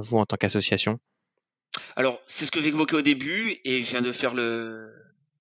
[0.00, 1.00] vous en tant qu'association?
[1.96, 4.88] Alors, c'est ce que évoqué au début et je viens de faire le,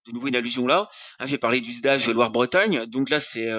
[0.08, 0.90] de nouveau une allusion là.
[1.20, 2.86] Hein, j'ai parlé du SDAGE Loire-Bretagne.
[2.88, 3.50] Donc là, c'est...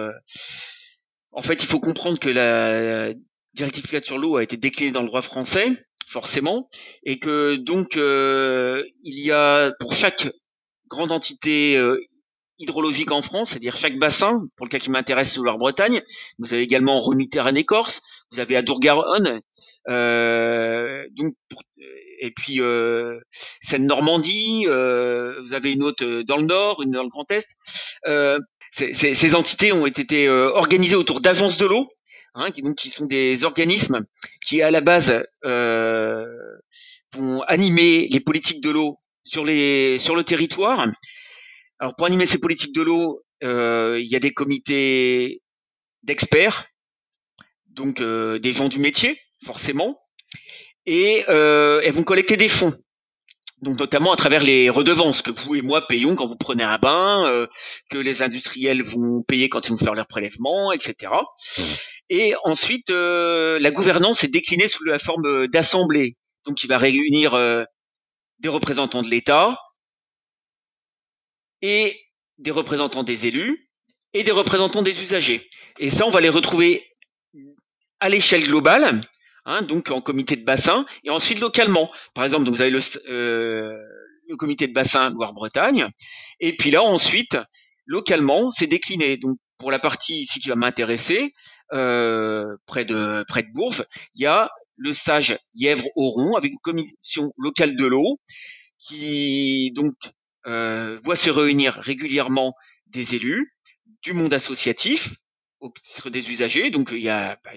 [1.31, 3.14] En fait, il faut comprendre que la
[3.55, 6.69] directive 4 sur l'eau a été déclinée dans le droit français forcément,
[7.05, 10.29] et que donc euh, il y a pour chaque
[10.88, 11.99] grande entité euh,
[12.59, 16.03] hydrologiques en France, c'est-à-dire chaque bassin, pour le cas qui m'intéresse, c'est Loire-Bretagne.
[16.38, 19.40] Vous avez également Remis-Méditerranée-Corse, vous avez Adour-Garonne,
[19.88, 21.35] euh, donc
[22.21, 23.21] et puis euh,
[23.61, 27.49] Seine-Normandie, euh, vous avez une autre dans le Nord, une dans le Grand Est.
[28.07, 28.38] Euh,
[28.73, 31.88] ces entités ont été organisées autour d'agences de l'eau,
[32.35, 34.05] hein, qui, donc, qui sont des organismes
[34.44, 40.87] qui à la base vont animer les politiques de l'eau sur les sur le territoire.
[41.79, 45.42] Alors pour animer ces politiques de l'eau, il y a des comités
[46.03, 46.66] d'experts,
[47.66, 50.01] donc des gens du métier forcément,
[50.87, 52.75] et euh, elles vont collecter des fonds.
[53.64, 56.77] Donc notamment à travers les redevances que vous et moi payons quand vous prenez un
[56.77, 57.46] bain, euh,
[57.88, 61.12] que les industriels vont payer quand ils vont faire leurs prélèvements, etc.
[62.11, 66.18] Et ensuite, euh, la gouvernance est déclinée sous la forme d'assemblée.
[66.44, 67.33] Donc il va réunir
[68.40, 69.59] des représentants de l'État
[71.62, 71.98] et
[72.37, 73.70] des représentants des élus
[74.12, 75.48] et des représentants des usagers.
[75.79, 76.87] Et ça, on va les retrouver
[78.00, 79.09] à l'échelle globale
[79.46, 81.90] Hein, donc en comité de bassin, et ensuite localement.
[82.14, 83.76] Par exemple, donc vous avez le, euh,
[84.26, 85.88] le comité de bassin Loire-Bretagne,
[86.40, 87.37] et puis là ensuite,
[87.87, 89.18] localement, c'est décliné.
[89.18, 91.33] Donc pour la partie ici qui va m'intéresser,
[91.72, 97.33] euh, près de près de Bourges, il y a le sage Yèvre-Oron avec une commission
[97.37, 98.18] locale de l'eau
[98.78, 99.94] qui donc
[100.46, 102.54] euh, voit se réunir régulièrement
[102.87, 103.54] des élus,
[104.02, 105.14] du monde associatif,
[105.61, 106.70] au titre des usagers.
[106.70, 107.52] Donc il y a bah,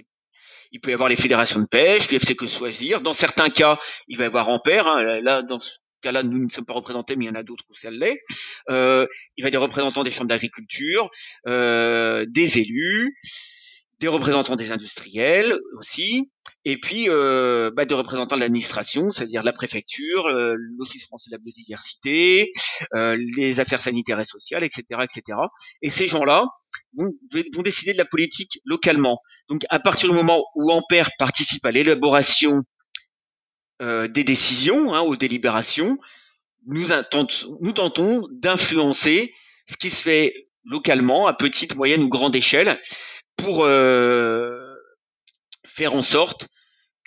[0.71, 3.01] il peut y avoir les fédérations de pêche, l'UFC que choisir.
[3.01, 4.87] Dans certains cas, il va y avoir Ampère.
[4.87, 5.21] Hein.
[5.21, 7.65] Là, dans ce cas-là, nous ne sommes pas représentés, mais il y en a d'autres
[7.69, 8.21] où ça l'est.
[8.69, 11.09] Euh, il va y avoir des représentants des chambres d'agriculture,
[11.47, 13.17] euh, des élus,
[13.99, 16.29] des représentants des industriels aussi,
[16.69, 21.35] et puis euh, bah, des représentants de l'administration, c'est-à-dire la préfecture, euh, l'Office français de
[21.35, 22.51] la biodiversité,
[22.93, 25.39] euh, les affaires sanitaires et sociales, etc., etc.
[25.81, 26.45] Et ces gens-là
[26.97, 27.09] vont,
[27.55, 29.21] vont décider de la politique localement.
[29.47, 32.63] Donc à partir du moment où Ampère participe à l'élaboration
[33.81, 35.97] euh, des décisions, hein, aux délibérations,
[36.65, 36.87] nous,
[37.61, 39.33] nous tentons d'influencer
[39.69, 42.77] ce qui se fait localement, à petite, moyenne ou grande échelle,
[43.37, 44.75] pour euh,
[45.65, 46.49] faire en sorte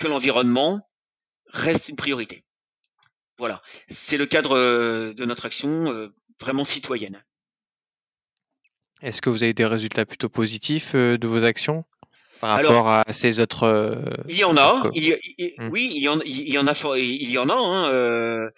[0.00, 0.80] que l'environnement
[1.46, 2.44] reste une priorité.
[3.38, 6.08] Voilà, c'est le cadre euh, de notre action euh,
[6.40, 7.22] vraiment citoyenne.
[9.02, 11.84] Est-ce que vous avez des résultats plutôt positifs de vos actions
[12.40, 14.88] par rapport à ces autres Il y en a.
[14.88, 15.68] Hmm.
[15.70, 16.98] Oui, il y en, il y en a.
[16.98, 17.54] Il y en a.
[17.54, 18.50] Hein,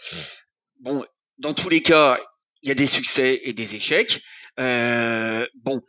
[0.80, 1.04] bon,
[1.38, 2.18] dans tous les cas,
[2.62, 4.20] il y a des succès et des échecs.
[4.58, 5.80] bon,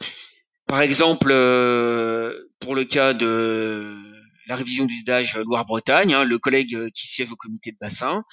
[0.67, 3.95] par exemple, euh, pour le cas de
[4.47, 8.23] la révision d'usage Loire-Bretagne, hein, le collègue euh, qui siège au comité de bassin,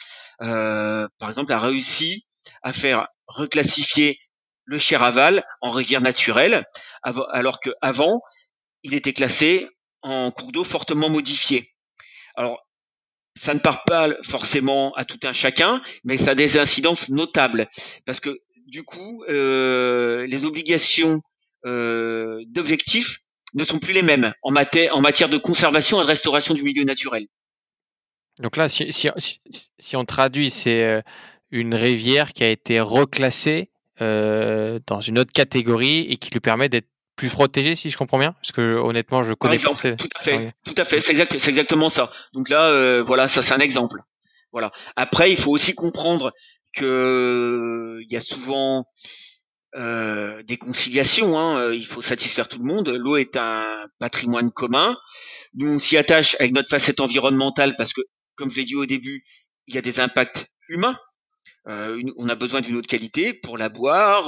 [0.42, 2.26] euh, par exemple, a réussi
[2.62, 4.18] à faire reclassifier
[4.64, 6.64] le Cheraval en rivière naturelle,
[7.02, 8.20] alors qu'avant,
[8.82, 9.68] il était classé
[10.02, 11.72] en cours d'eau fortement modifié.
[12.36, 12.60] Alors,
[13.36, 17.68] ça ne part pas forcément à tout un chacun, mais ça a des incidences notables,
[18.04, 21.20] parce que du coup, les obligations
[21.66, 23.18] euh, d'objectifs
[23.54, 26.62] ne sont plus les mêmes en, matière, en matière de conservation et de restauration du
[26.62, 27.26] milieu naturel.
[28.38, 29.10] Donc là, si, si,
[29.78, 31.02] si on traduit, c'est euh,
[31.50, 36.68] une rivière qui a été reclassée euh, dans une autre catégorie et qui lui permet
[36.68, 38.32] d'être plus protégée, si je comprends bien?
[38.32, 39.68] Parce que honnêtement, je connais pas.
[39.68, 42.10] Tout à fait, tout à fait, c'est exact, exactement ça.
[42.32, 44.00] Donc là, euh, voilà, ça c'est un exemple.
[44.52, 44.70] Voilà.
[44.96, 46.32] Après, il faut aussi comprendre
[46.74, 48.86] que il y a souvent
[49.76, 51.38] euh, des conciliations.
[51.38, 52.88] Hein, euh, il faut satisfaire tout le monde.
[52.88, 54.96] L'eau est un patrimoine commun.
[55.54, 58.00] Nous, on s'y attache avec notre facette environnementale parce que,
[58.36, 59.24] comme je l'ai dit au début,
[59.66, 60.98] il y a des impacts humains.
[61.68, 64.26] Euh, on a besoin d'une eau de qualité pour la boire,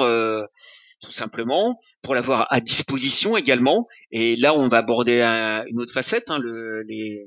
[1.00, 3.88] tout simplement, pour l'avoir à disposition également.
[4.10, 6.30] Et là, on va aborder une autre facette.
[6.30, 7.26] Hein, le, les,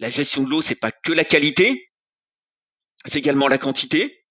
[0.00, 1.90] la gestion de l'eau, c'est pas que la qualité,
[3.04, 4.24] c'est également la quantité.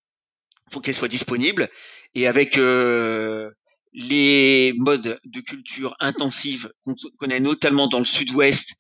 [0.69, 1.69] Il faut qu'elle soit disponible
[2.15, 3.51] et avec euh,
[3.93, 8.73] les modes de culture intensive qu'on connaît notamment dans le sud-ouest,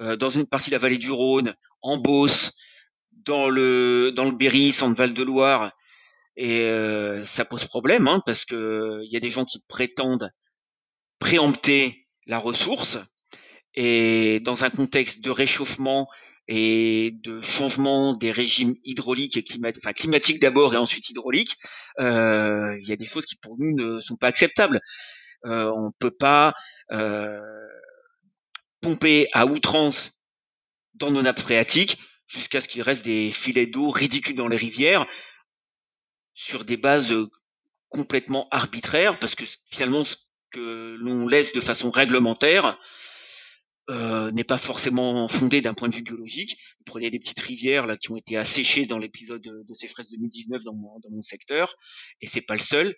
[0.00, 2.52] euh, dans une partie de la vallée du Rhône, en Beauce,
[3.12, 5.72] dans le dans le Berry, centre Val-de-Loire,
[6.36, 10.30] et euh, ça pose problème hein, parce que il y a des gens qui prétendent
[11.18, 12.98] préempter la ressource.
[13.76, 16.08] Et dans un contexte de réchauffement
[16.48, 21.56] et de changement des régimes hydrauliques et climatiques, enfin climatiques d'abord et ensuite hydrauliques,
[22.00, 24.80] euh, il y a des choses qui pour nous ne sont pas acceptables.
[25.46, 26.54] Euh, on peut pas
[26.92, 27.40] euh,
[28.80, 30.12] pomper à outrance
[30.94, 35.06] dans nos nappes phréatiques jusqu'à ce qu'il reste des filets d'eau ridicules dans les rivières
[36.34, 37.14] sur des bases
[37.88, 40.16] complètement arbitraire parce que finalement ce
[40.50, 42.78] que l'on laisse de façon réglementaire
[43.90, 46.56] euh, n'est pas forcément fondé d'un point de vue biologique.
[46.78, 50.64] Vous prenez des petites rivières là qui ont été asséchées dans l'épisode de sécheresse 2019
[50.64, 51.74] dans mon, dans mon secteur,
[52.20, 52.94] et c'est pas le seul.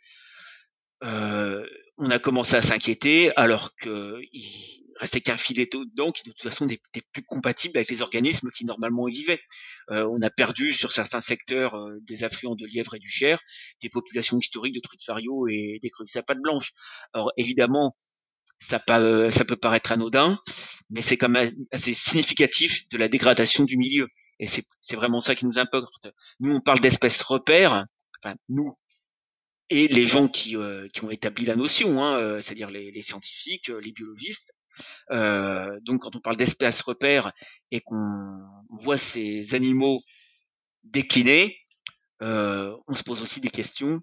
[1.05, 1.67] Euh,
[1.99, 6.43] on a commencé à s'inquiéter alors que il restait qu'un filet dedans qui de toute
[6.43, 9.41] façon n'était plus compatible avec les organismes qui normalement y vivaient.
[9.91, 13.41] Euh, on a perdu sur certains secteurs euh, des affluents de lièvre et du Cher
[13.83, 16.73] des populations historiques de truites fario et des crevisses à pattes blanches.
[17.13, 17.95] Alors évidemment,
[18.59, 20.39] ça, ça peut paraître anodin,
[20.91, 24.09] mais c'est quand même assez significatif de la dégradation du milieu.
[24.39, 26.09] Et c'est vraiment ça qui nous importe.
[26.41, 27.87] Nous, on parle d'espèces repères,
[28.21, 28.77] enfin nous,
[29.69, 33.03] et les gens qui, euh, qui ont établi la notion, hein, euh, c'est-à-dire les, les,
[33.03, 34.53] scientifiques, euh, les biologistes.
[35.11, 37.33] donc quand on parle d'espèces repères
[37.71, 38.39] et qu'on
[38.71, 40.03] voit ces animaux
[40.85, 41.57] décliner,
[42.21, 44.01] on se pose aussi des questions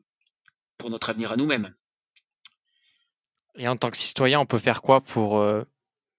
[0.77, 1.73] pour notre avenir à nous-mêmes.
[3.55, 5.63] Et en tant que citoyen, on peut faire quoi pour euh,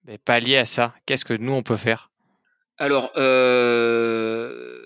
[0.03, 0.95] ben, pallier à ça?
[1.05, 2.11] Qu'est-ce que nous, on peut faire?
[2.77, 4.85] Alors, euh,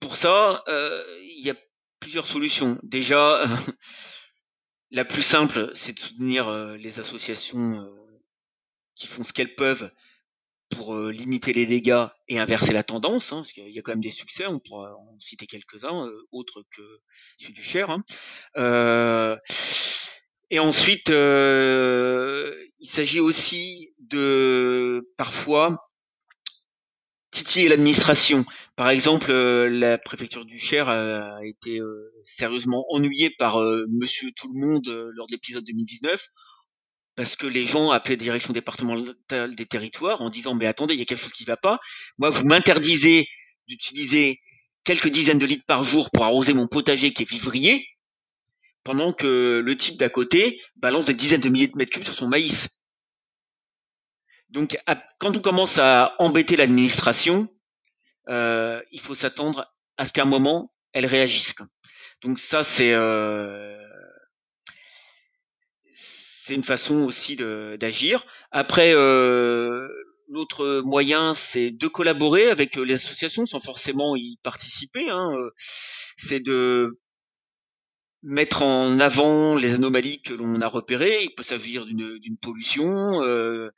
[0.00, 1.56] pour ça, euh, il y a
[2.00, 2.78] plusieurs solutions.
[2.82, 3.44] Déjà,
[4.90, 7.86] la plus simple, c'est de soutenir les associations
[8.94, 9.90] qui font ce qu'elles peuvent
[10.70, 14.00] pour limiter les dégâts et inverser la tendance, hein, parce qu'il y a quand même
[14.00, 16.82] des succès, on pourra en citer quelques-uns, autres que
[17.38, 17.90] celui du Cher.
[17.90, 18.04] Hein.
[20.50, 25.76] Et ensuite, euh, il s'agit aussi de parfois
[27.32, 28.44] titiller l'administration.
[28.76, 34.52] Par exemple, euh, la préfecture du Cher a été euh, sérieusement ennuyée par Monsieur Tout
[34.52, 36.24] le Monde lors de l'épisode 2019
[37.16, 40.98] parce que les gens appelaient la direction départementale des territoires en disant mais attendez, il
[41.00, 41.80] y a quelque chose qui ne va pas.
[42.18, 43.26] Moi, vous m'interdisez
[43.66, 44.38] d'utiliser
[44.84, 47.84] quelques dizaines de litres par jour pour arroser mon potager qui est vivrier
[48.86, 52.14] pendant que le type d'à côté balance des dizaines de milliers de mètres cubes sur
[52.14, 52.68] son maïs.
[54.48, 54.78] Donc,
[55.18, 57.48] quand on commence à embêter l'administration,
[58.28, 61.52] euh, il faut s'attendre à ce qu'à un moment, elle réagisse.
[62.22, 63.76] Donc ça, c'est euh,
[66.48, 68.24] une façon aussi d'agir.
[68.52, 69.88] Après, euh,
[70.28, 75.10] l'autre moyen, c'est de collaborer avec les associations sans forcément y participer.
[75.10, 75.32] Hein.
[76.18, 77.00] C'est de
[78.26, 81.22] mettre en avant les anomalies que l'on a repérées.
[81.22, 83.70] Il peut s'agir d'une pollution euh,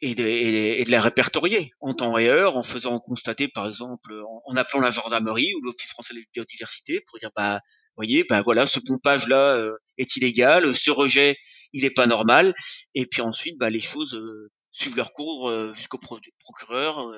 [0.00, 4.20] et, de, et, de, la répertorier en temps et heure, en faisant constater, par exemple,
[4.46, 7.60] en, appelant la gendarmerie ou l'Office français de la biodiversité pour dire, bah,
[7.96, 11.36] voyez, bah voilà, ce pompage là euh, est illégal, ce rejet
[11.72, 12.52] il est pas normal,
[12.94, 17.10] et puis ensuite, bah, les choses euh, suivent leur cours jusqu'au procureur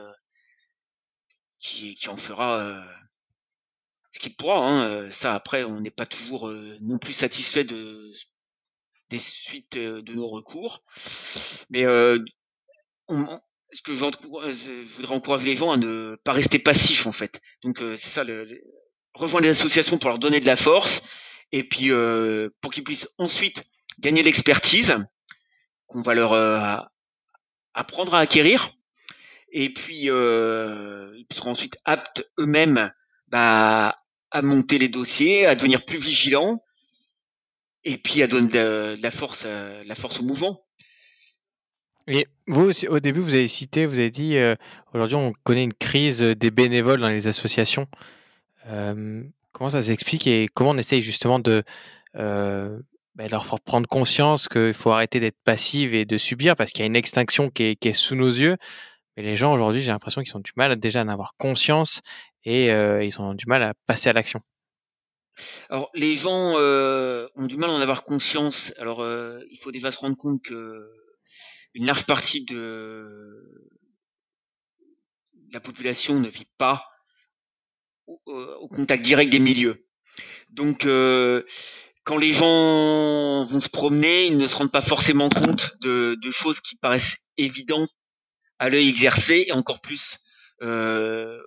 [1.58, 2.84] qui, qui en fera
[4.14, 4.58] ce qui pourra.
[4.58, 8.10] Hein, euh, ça après, on n'est pas toujours euh, non plus satisfait de
[9.10, 10.80] des suites euh, de nos recours,
[11.68, 11.86] mais
[13.08, 13.40] on,
[13.72, 13.98] ce que je
[14.96, 17.40] voudrais encourager les gens à ne pas rester passifs en fait.
[17.62, 18.48] Donc c'est ça, le,
[19.14, 21.02] rejoindre les associations pour leur donner de la force
[21.52, 21.90] et puis
[22.60, 23.64] pour qu'ils puissent ensuite
[23.98, 24.96] gagner l'expertise
[25.86, 26.88] qu'on va leur
[27.74, 28.72] apprendre à acquérir
[29.52, 32.92] et puis ils seront ensuite aptes eux-mêmes
[33.28, 33.96] bah,
[34.34, 36.60] à monter les dossiers, à devenir plus vigilant,
[37.84, 40.66] et puis à donner de, la force, euh, la force au mouvement.
[42.08, 44.56] Et vous, au début, vous avez cité, vous avez dit, euh,
[44.92, 47.86] aujourd'hui, on connaît une crise des bénévoles dans les associations.
[48.66, 49.22] Euh,
[49.52, 51.62] comment ça s'explique et comment on essaye justement de
[52.14, 56.80] bah, leur faire prendre conscience qu'il faut arrêter d'être passif et de subir parce qu'il
[56.80, 58.56] y a une extinction qui est, qui est, sous nos yeux.
[59.16, 62.00] Mais les gens aujourd'hui, j'ai l'impression qu'ils ont du mal déjà à en avoir conscience
[62.44, 64.42] et ils ont du mal à passer à l'action.
[65.68, 68.72] Alors les gens euh, ont du mal à en avoir conscience.
[68.78, 70.88] Alors euh, il faut déjà se rendre compte que
[71.74, 73.42] une large partie de
[75.52, 76.84] la population ne vit pas
[78.06, 79.86] au, au contact direct des milieux.
[80.50, 80.86] Donc
[82.04, 86.30] quand les gens vont se promener, ils ne se rendent pas forcément compte de, de
[86.30, 87.90] choses qui paraissent évidentes
[88.58, 90.18] à l'œil exercé et encore plus
[90.62, 91.40] euh,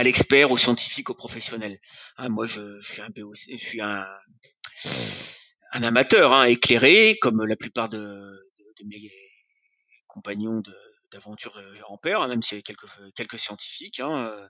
[0.00, 1.78] à l'expert, au scientifique, au professionnel.
[2.16, 4.06] Ah, moi, je, suis un
[5.72, 8.18] amateur hein, éclairé, comme la plupart de,
[8.86, 9.12] mes
[10.06, 10.62] compagnons
[11.12, 12.74] d'aventure euh, en hein, même s'il y a
[13.14, 14.00] quelques, scientifiques.
[14.00, 14.48] Hein, euh,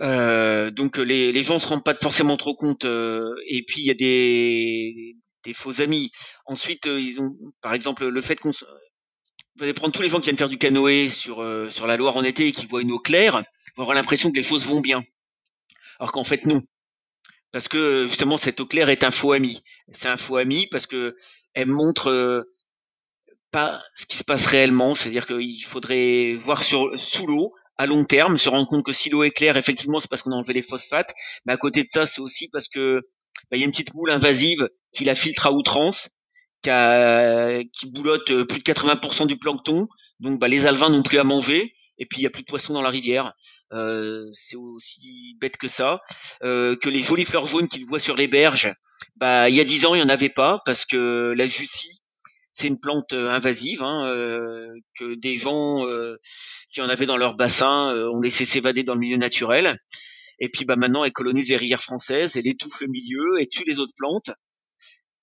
[0.00, 2.84] euh, donc les, les gens se rendent pas forcément trop compte.
[2.84, 6.10] Et puis il y a des, faux amis.
[6.44, 10.24] Ensuite, ils ont, par exemple, le fait qu'on vous allez prendre tous les gens qui
[10.24, 13.42] viennent faire du canoë sur la Loire en été et qui voient une eau claire,
[13.82, 15.04] avoir l'impression que les choses vont bien.
[15.98, 16.62] Alors qu'en fait, non.
[17.52, 19.62] parce que justement cette eau claire est un faux ami.
[19.92, 21.16] C'est un faux ami parce que
[21.54, 22.42] elle montre euh,
[23.50, 28.04] pas ce qui se passe réellement, c'est-à-dire qu'il faudrait voir sur sous l'eau à long
[28.04, 30.52] terme, se rendre compte que si l'eau est claire, effectivement, c'est parce qu'on a enlevé
[30.52, 31.14] les phosphates,
[31.46, 33.02] mais à côté de ça, c'est aussi parce que
[33.50, 36.10] bah, il y a une petite boule invasive qui la filtre à outrance,
[36.62, 39.86] qui, a, qui boulotte euh, plus de 80% du plancton,
[40.18, 42.48] donc bah, les alevins n'ont plus à manger, et puis il y a plus de
[42.48, 43.32] poissons dans la rivière.
[43.72, 46.00] Euh, c'est aussi bête que ça.
[46.42, 48.72] Euh, que les jolies fleurs jaunes qu'ils voient sur les berges,
[49.16, 52.00] bah il y a dix ans il y en avait pas parce que la jussie
[52.52, 54.04] c'est une plante euh, invasive hein,
[54.98, 55.84] que des gens
[56.72, 59.78] qui en avaient dans leur bassin ont laissé s'évader dans le milieu naturel.
[60.40, 63.64] Et puis bah maintenant elle colonise les rivières françaises, elle étouffe le milieu et tue
[63.66, 64.30] les autres plantes.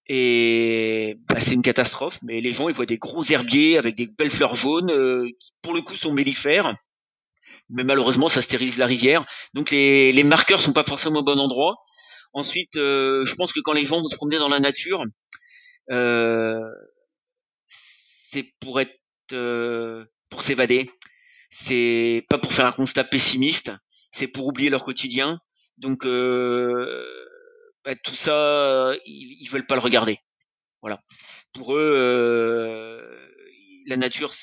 [0.08, 2.20] Et bah, c'est une catastrophe.
[2.22, 5.74] Mais les gens ils voient des gros herbiers avec des belles fleurs jaunes qui pour
[5.74, 6.76] le coup sont mellifères
[7.70, 9.26] mais malheureusement ça stérilise la rivière.
[9.54, 11.78] Donc les, les marqueurs sont pas forcément au bon endroit.
[12.34, 15.04] Ensuite, euh, je pense que quand les gens vont se promener dans la nature,
[15.92, 16.60] euh,
[17.68, 19.00] c'est pour être
[19.32, 20.92] euh, pour s'évader.
[21.50, 23.72] C'est pas pour faire un constat pessimiste.
[24.12, 25.40] C'est pour oublier leur quotidien.
[25.78, 27.06] Donc euh,
[27.86, 30.20] bah, tout ça, ils, ils veulent pas le regarder.
[30.82, 31.02] Voilà.
[31.54, 33.30] Pour eux, euh,
[33.88, 34.34] la nature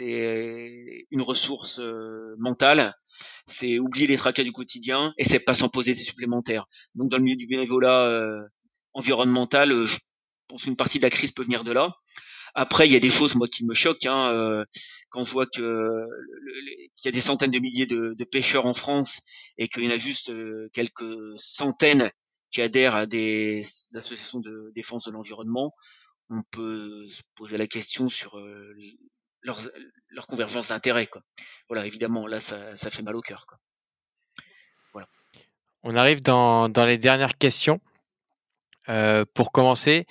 [0.00, 2.94] c'est une ressource euh, mentale,
[3.46, 6.66] c'est oublier les tracas du quotidien et c'est pas s'en poser des supplémentaires.
[6.94, 8.42] Donc dans le milieu du bénévolat euh,
[8.94, 9.98] environnemental, euh, je
[10.48, 11.94] pense qu'une partie de la crise peut venir de là.
[12.54, 14.64] Après, il y a des choses moi qui me choquent hein,
[15.10, 16.04] quand je vois que
[16.96, 19.20] qu'il y a des centaines de milliers de, de pêcheurs en France
[19.56, 20.32] et qu'il y en a juste
[20.72, 22.10] quelques centaines
[22.50, 23.62] qui adhèrent à des
[23.94, 25.74] associations de défense de l'environnement.
[26.28, 28.38] On peut se poser la question sur
[29.42, 29.60] leur,
[30.10, 31.08] leur convergence d'intérêts.
[31.68, 33.46] Voilà, évidemment, là, ça, fait mal au cœur.
[34.92, 35.08] Voilà.
[35.82, 37.80] On arrive dans, les dernières questions.
[38.88, 40.06] Euh, pour commencer,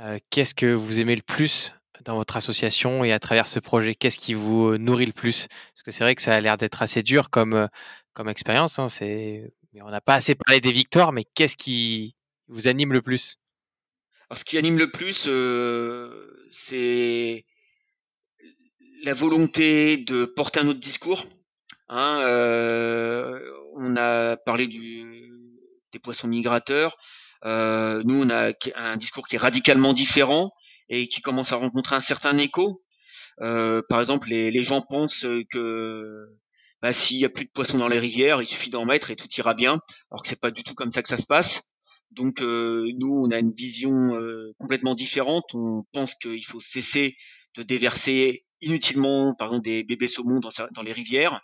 [0.00, 1.74] euh, qu'est-ce que vous aimez le plus
[2.04, 5.48] dans votre association et à travers ce projet Qu'est-ce qui vous nourrit le plus?
[5.72, 7.66] Parce que c'est vrai que ça a l'air d'être assez dur comme, euh,
[8.14, 8.78] comme expérience.
[8.78, 9.52] Hein, c'est...
[9.82, 12.14] On n'a pas assez parlé des victoires, mais qu'est-ce qui
[12.48, 13.36] vous anime le plus?
[14.28, 17.44] Alors, ce qui anime le plus, euh, c'est
[19.02, 21.26] la volonté de porter un autre discours.
[21.88, 23.40] Hein, euh,
[23.76, 25.30] on a parlé du,
[25.92, 26.96] des poissons migrateurs.
[27.44, 30.52] Euh, nous, on a un discours qui est radicalement différent
[30.88, 32.82] et qui commence à rencontrer un certain écho.
[33.42, 36.26] Euh, par exemple, les, les, gens pensent que
[36.86, 39.16] bah, s'il y a plus de poissons dans les rivières, il suffit d'en mettre et
[39.16, 39.80] tout ira bien,
[40.12, 41.62] alors que c'est pas du tout comme ça que ça se passe.
[42.12, 45.52] Donc euh, nous, on a une vision euh, complètement différente.
[45.54, 47.16] On pense qu'il faut cesser
[47.56, 51.40] de déverser inutilement, par exemple, des bébés saumons dans, les rivières,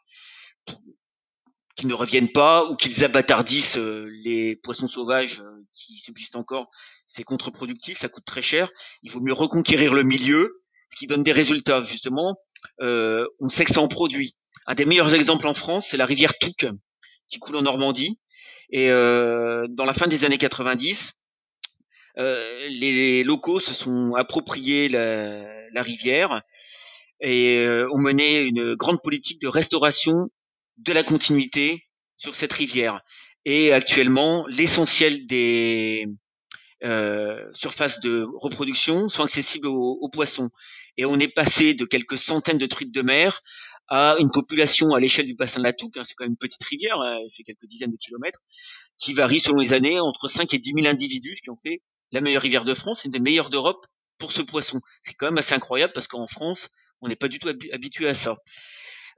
[1.75, 6.71] qui ne reviennent pas ou qu'ils abattardissent euh, les poissons sauvages qui subsistent encore,
[7.05, 8.71] c'est contre-productif, ça coûte très cher.
[9.03, 12.37] Il vaut mieux reconquérir le milieu, ce qui donne des résultats justement.
[12.79, 14.37] On sait que ça en produit.
[14.67, 16.67] Un des meilleurs exemples en France, c'est la rivière Touques,
[17.29, 18.19] qui coule en Normandie.
[18.71, 21.13] Et euh, dans la fin des années 90,
[22.19, 26.43] euh, les locaux se sont appropriés la, rivière
[27.21, 30.29] et euh, ont mené une grande politique de restauration
[30.79, 31.85] de la continuité
[32.17, 33.03] sur cette rivière.
[33.45, 36.07] Et actuellement, l'essentiel des
[37.53, 40.51] surfaces de reproduction sont accessibles aux, poissons.
[40.97, 43.43] Et on est passé de quelques centaines de truites de mer
[43.95, 46.39] à une population à l'échelle du bassin de la Touque, hein, c'est quand même une
[46.39, 48.39] petite rivière, hein, elle fait quelques dizaines de kilomètres,
[48.97, 52.23] qui varie selon les années entre 5 et 10 000 individus, qui ont fait la
[52.23, 53.85] meilleure rivière de France, une des meilleures d'Europe
[54.17, 54.81] pour ce poisson.
[55.03, 56.71] C'est quand même assez incroyable parce qu'en France,
[57.03, 58.39] on n'est pas du tout habitué à ça.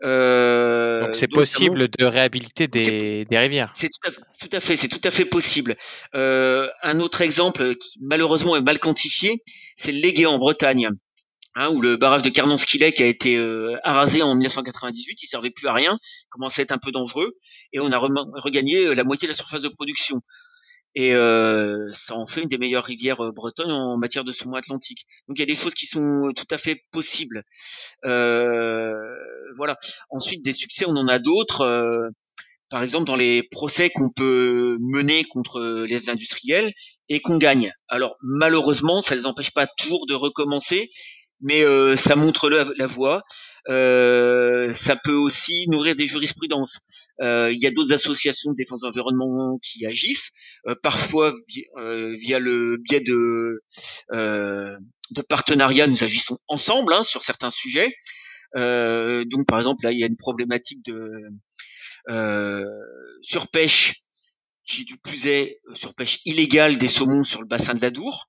[0.03, 3.71] Euh, donc c'est possible de réhabiliter des, des rivières.
[3.77, 5.77] C'est tout, à fait, c'est tout à fait possible.
[6.17, 9.45] Euh, un autre exemple qui malheureusement est mal quantifié,
[9.77, 10.89] c'est le Légué en Bretagne,
[11.55, 15.67] hein, où le barrage de Carnon-Skillet a été euh, arasé en 1998, il servait plus
[15.67, 15.99] à rien,
[16.31, 17.33] commençait à être un peu dangereux,
[17.73, 20.21] et on a regagné la moitié de la surface de production
[20.95, 24.57] et euh, ça en fait une des meilleures rivières euh, bretonnes en matière de saumon
[24.57, 25.07] atlantique.
[25.29, 27.43] Donc il y a des choses qui sont tout à fait possibles.
[28.05, 28.93] Euh,
[29.57, 29.77] voilà.
[30.11, 31.63] Ensuite des succès, on en a d'autres.
[31.63, 32.09] Euh,
[32.71, 36.73] par exemple dans les procès qu'on peut mener contre les industriels
[37.09, 37.71] et qu'on gagne.
[37.89, 40.91] Alors malheureusement, ça les empêche pas toujours de recommencer,
[41.45, 43.23] mais euh, ça montre la, la voie.
[43.69, 46.81] Euh, ça peut aussi nourrir des jurisprudences.
[47.23, 50.31] Euh, il y a d'autres associations de défense de l'environnement qui agissent,
[50.67, 51.33] euh, parfois
[51.77, 53.63] via, le biais de,
[54.11, 55.87] de partenariats.
[55.87, 57.95] Nous agissons ensemble hein, sur certains sujets.
[58.55, 61.09] donc, par exemple, là, il y a une problématique de
[63.23, 63.95] surpêche
[64.67, 68.29] qui du plus est sur pêche illégale des saumons sur le bassin de la Dour,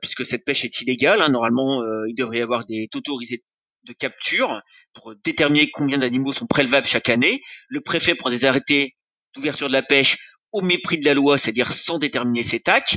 [0.00, 1.22] puisque cette pêche est illégale.
[1.22, 1.28] Hein.
[1.28, 3.42] Normalement, il devrait y avoir des autorisés
[3.86, 4.62] de capture
[4.92, 7.40] pour déterminer combien d'animaux sont prélevables chaque année.
[7.68, 8.96] Le préfet prend des arrêtés
[9.34, 10.18] d'ouverture de la pêche
[10.52, 12.96] au mépris de la loi, c'est-à-dire sans déterminer ses tacs.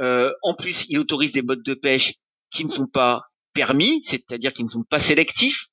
[0.00, 2.14] Euh, en plus, il autorise des modes de pêche
[2.50, 3.22] qui ne sont pas
[3.52, 5.66] permis, c'est-à-dire qui ne sont pas sélectifs,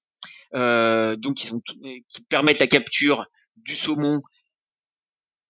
[0.56, 4.22] euh, donc qui, sont, qui, permettent la capture du saumon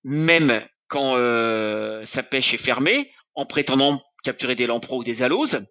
[0.04, 5.62] même quand euh, sa pêche est fermée, en prétendant capturer des lamproies ou des aloses.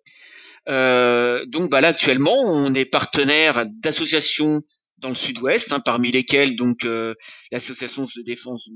[0.68, 4.62] Euh, donc bah là actuellement, on est partenaire d'associations
[4.99, 7.14] dans le sud-ouest, hein, parmi lesquelles donc euh,
[7.53, 8.68] l'association de défense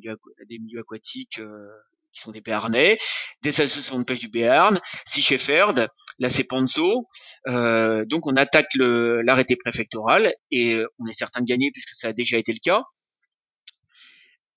[0.49, 1.67] des milieux aquatiques euh,
[2.13, 2.99] qui sont des Béarnais,
[3.43, 7.07] des associations de pêche du Béarn, Sea Shepherd, la Cepanzo.
[7.47, 12.37] Donc on attaque l'arrêté préfectoral et on est certain de gagner puisque ça a déjà
[12.37, 12.83] été le cas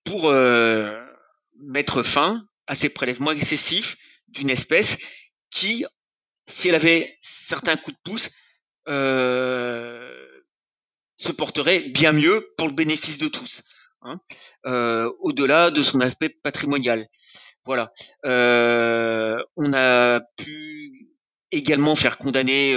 [0.04, 0.34] pour
[1.62, 3.96] mettre fin à ces prélèvements excessifs
[4.36, 4.98] d'une espèce
[5.50, 5.86] qui
[6.48, 8.30] si elle avait certains coups de pouce,
[8.88, 10.28] euh,
[11.18, 13.62] se porterait bien mieux pour le bénéfice de tous,
[14.02, 14.20] hein,
[14.66, 17.08] euh, au-delà de son aspect patrimonial.
[17.64, 17.92] Voilà.
[18.26, 21.10] Euh, on a pu
[21.52, 22.76] également faire condamner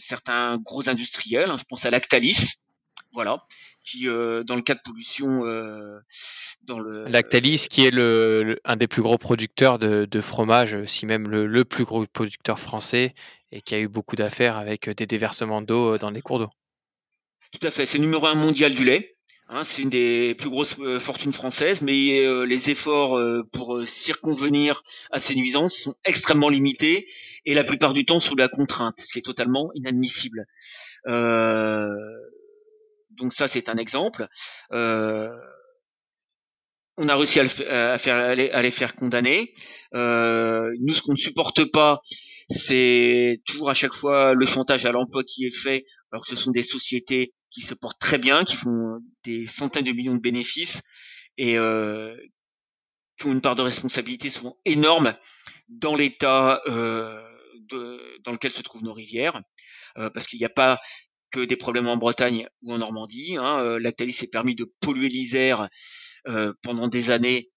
[0.00, 1.50] certains gros industriels.
[1.50, 2.54] Hein, je pense à Lactalis,
[3.12, 3.46] voilà,
[3.86, 5.44] qui dans le cas de pollution
[6.66, 11.28] dans le Lactalis, qui est le, un des plus gros producteurs de, fromage, si même
[11.28, 13.14] le, plus gros producteur français,
[13.52, 16.50] et qui a eu beaucoup d'affaires avec des déversements d'eau euh, dans les cours d'eau.
[17.52, 19.16] Tout à fait, c'est le numéro un mondial du lait.
[19.48, 23.18] Hein, c'est une des plus grosses euh, fortunes françaises, mais euh, les efforts
[23.52, 24.82] pour circonvenir
[25.12, 27.06] à ces nuisances sont extrêmement limités
[27.44, 30.46] et la plupart du temps sous la contrainte, ce qui est totalement inadmissible.
[33.16, 34.28] Donc ça, c'est un exemple.
[34.72, 35.36] Euh,
[36.96, 39.52] on a réussi à, les, faire condamner.
[39.94, 42.00] Euh, nous, ce qu'on ne supporte pas,
[42.48, 46.36] c'est toujours à chaque fois le chantage à l'emploi qui est fait, alors que ce
[46.36, 50.20] sont des sociétés qui se portent très bien, qui font des centaines de millions de
[50.20, 50.80] bénéfices
[51.36, 52.16] et euh,
[53.18, 55.16] qui ont une part de responsabilité souvent énorme
[55.68, 59.42] dans l'état dans lequel se trouvent nos rivières,
[59.94, 60.78] parce qu'il n'y a pas
[61.44, 63.36] des problèmes en Bretagne ou en Normandie.
[63.36, 63.78] Hein.
[63.78, 65.68] Lactalis s'est permis de polluer l'Isère
[66.28, 67.52] euh, pendant des années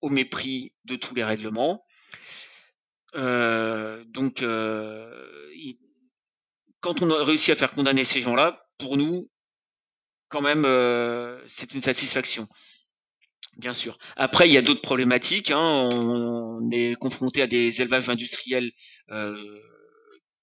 [0.00, 1.84] au mépris de tous les règlements.
[3.16, 5.10] Euh, donc, euh,
[6.78, 9.28] quand on a réussi à faire condamner ces gens-là, pour nous,
[10.28, 10.64] quand même,
[11.46, 12.48] c'est une satisfaction.
[13.56, 13.98] Bien sûr.
[14.16, 15.50] Après, il y a d'autres problématiques.
[15.50, 15.58] Hein.
[15.58, 18.70] On, est confronté à des élevages industriels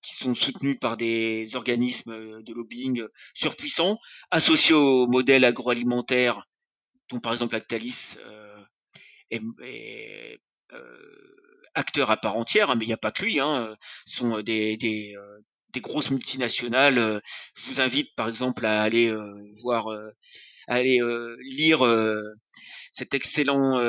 [0.01, 3.99] qui sont soutenus par des organismes de lobbying surpuissants,
[4.31, 6.47] associés au modèle agroalimentaire
[7.11, 8.63] dont par exemple Actalis euh,
[9.29, 10.39] est,
[10.73, 11.35] euh,
[11.75, 13.75] acteur à part entière, hein, mais il n'y a pas que lui, hein,
[14.05, 15.39] sont des, des, euh,
[15.73, 17.21] des, grosses multinationales.
[17.55, 19.13] Je vous invite par exemple à aller
[19.61, 19.89] voir,
[20.67, 20.99] à aller
[21.39, 21.85] lire
[22.91, 23.79] cet excellent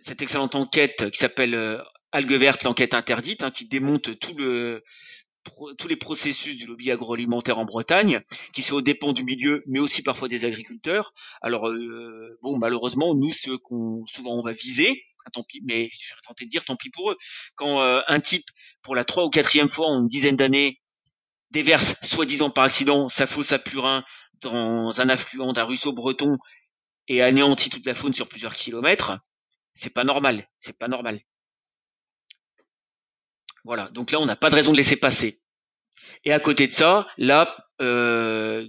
[0.00, 1.80] cette excellente enquête qui s'appelle
[2.12, 4.82] Algue verte, l'enquête interdite, hein, qui démonte tout le
[5.76, 8.20] tous les processus du lobby agroalimentaire en Bretagne,
[8.52, 11.12] qui sont aux dépens du milieu, mais aussi parfois des agriculteurs.
[11.40, 15.88] Alors euh, bon, malheureusement, nous, ceux qu'on souvent on va viser, ah, tant pis, mais
[15.92, 17.16] je serais tenté de dire tant pis pour eux.
[17.56, 18.46] Quand euh, un type,
[18.82, 20.80] pour la trois ou quatrième fois en une dizaine d'années,
[21.50, 24.04] déverse, soi-disant par accident, sa fosse à Purin
[24.40, 26.36] dans un affluent d'un ruisseau breton
[27.08, 29.18] et anéantit toute la faune sur plusieurs kilomètres,
[29.74, 31.20] c'est pas normal, c'est pas normal.
[33.64, 35.40] Voilà, donc là, on n'a pas de raison de laisser passer.
[36.24, 38.66] Et à côté de ça, là, euh,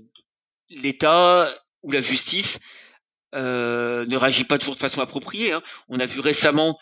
[0.70, 2.60] l'État ou la justice
[3.36, 5.54] euh, ne réagit pas toujours de façon appropriée.
[5.54, 5.64] Hein.
[5.88, 6.80] On a vu récemment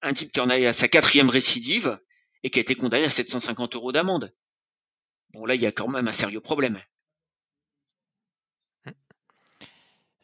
[0.00, 1.98] un type qui en a à sa quatrième récidive
[2.42, 4.32] et qui a été condamné à 750 euros d'amende.
[5.34, 6.80] Bon, là, il y a quand même un sérieux problème.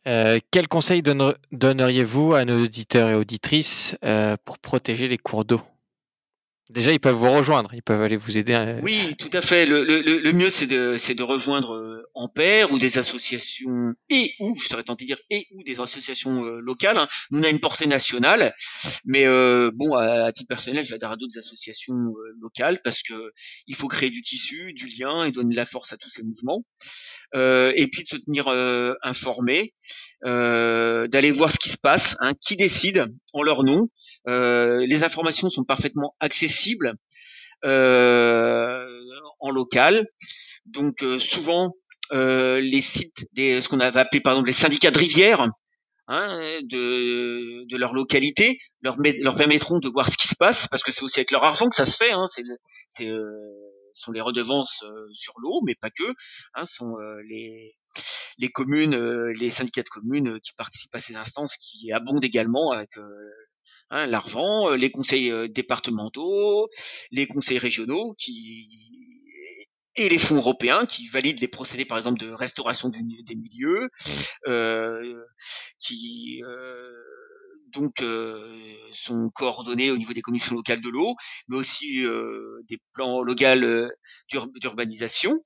[0.07, 3.97] Euh, quel conseil donneriez-vous à nos auditeurs et auditrices
[4.45, 5.63] pour protéger les cours d'eau?
[6.71, 8.79] Déjà, ils peuvent vous rejoindre, ils peuvent aller vous aider.
[8.83, 9.65] Oui, tout à fait.
[9.65, 14.35] Le, le, le mieux, c'est de, de rejoindre euh, en paire ou des associations et
[14.41, 16.99] ou, je serais tenté de dire et ou des associations euh, locales.
[16.99, 17.09] Hein.
[17.31, 18.55] Nous, on a une portée nationale,
[19.07, 23.33] mais euh, bon, à, titre personnel, j'adhère à d'autres associations locales parce que
[23.67, 26.23] il faut créer du tissu, du lien et donner de la force à tous ces
[26.23, 26.65] mouvements.
[27.35, 28.49] et puis de se tenir
[29.03, 29.75] informé,
[30.23, 33.89] d'aller voir ce qui se passe, hein, qui décide en leur nom.
[34.27, 36.95] Euh, les informations sont parfaitement accessibles
[37.65, 38.87] euh,
[39.41, 40.07] en local.
[40.67, 41.75] Donc euh, souvent,
[42.11, 45.47] les sites des ce qu'on avait appelé par exemple les syndicats de rivière
[46.09, 50.83] hein, de, de leur localité, leur, leur permettront de voir ce qui se passe, parce
[50.83, 52.11] que c'est aussi avec leur argent que ça se fait.
[52.11, 52.43] Hein, c'est,
[52.89, 53.23] c'est euh,
[53.93, 56.15] sont les redevances euh, sur l'eau, mais pas que.
[56.55, 57.75] Hein, sont euh, les
[58.39, 58.95] les communes,
[59.31, 62.91] les syndicats de communes qui participent à ces instances, qui abondent également avec
[63.91, 66.69] hein, l'argent, les conseils départementaux,
[67.11, 68.89] les conseils régionaux qui
[69.99, 73.91] et les fonds européens qui valident les procédés, par exemple, de restauration des milieux,
[74.47, 75.21] euh,
[75.81, 76.93] qui euh,
[77.73, 81.17] donc euh, sont coordonnés au niveau des commissions locales de l'eau,
[81.49, 83.91] mais aussi euh, des plans locaux
[84.31, 85.45] d'urbanisation.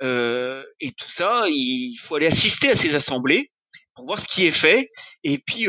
[0.00, 3.51] et tout ça, il faut aller assister à ces assemblées
[3.94, 4.88] pour voir ce qui est fait
[5.24, 5.66] et puis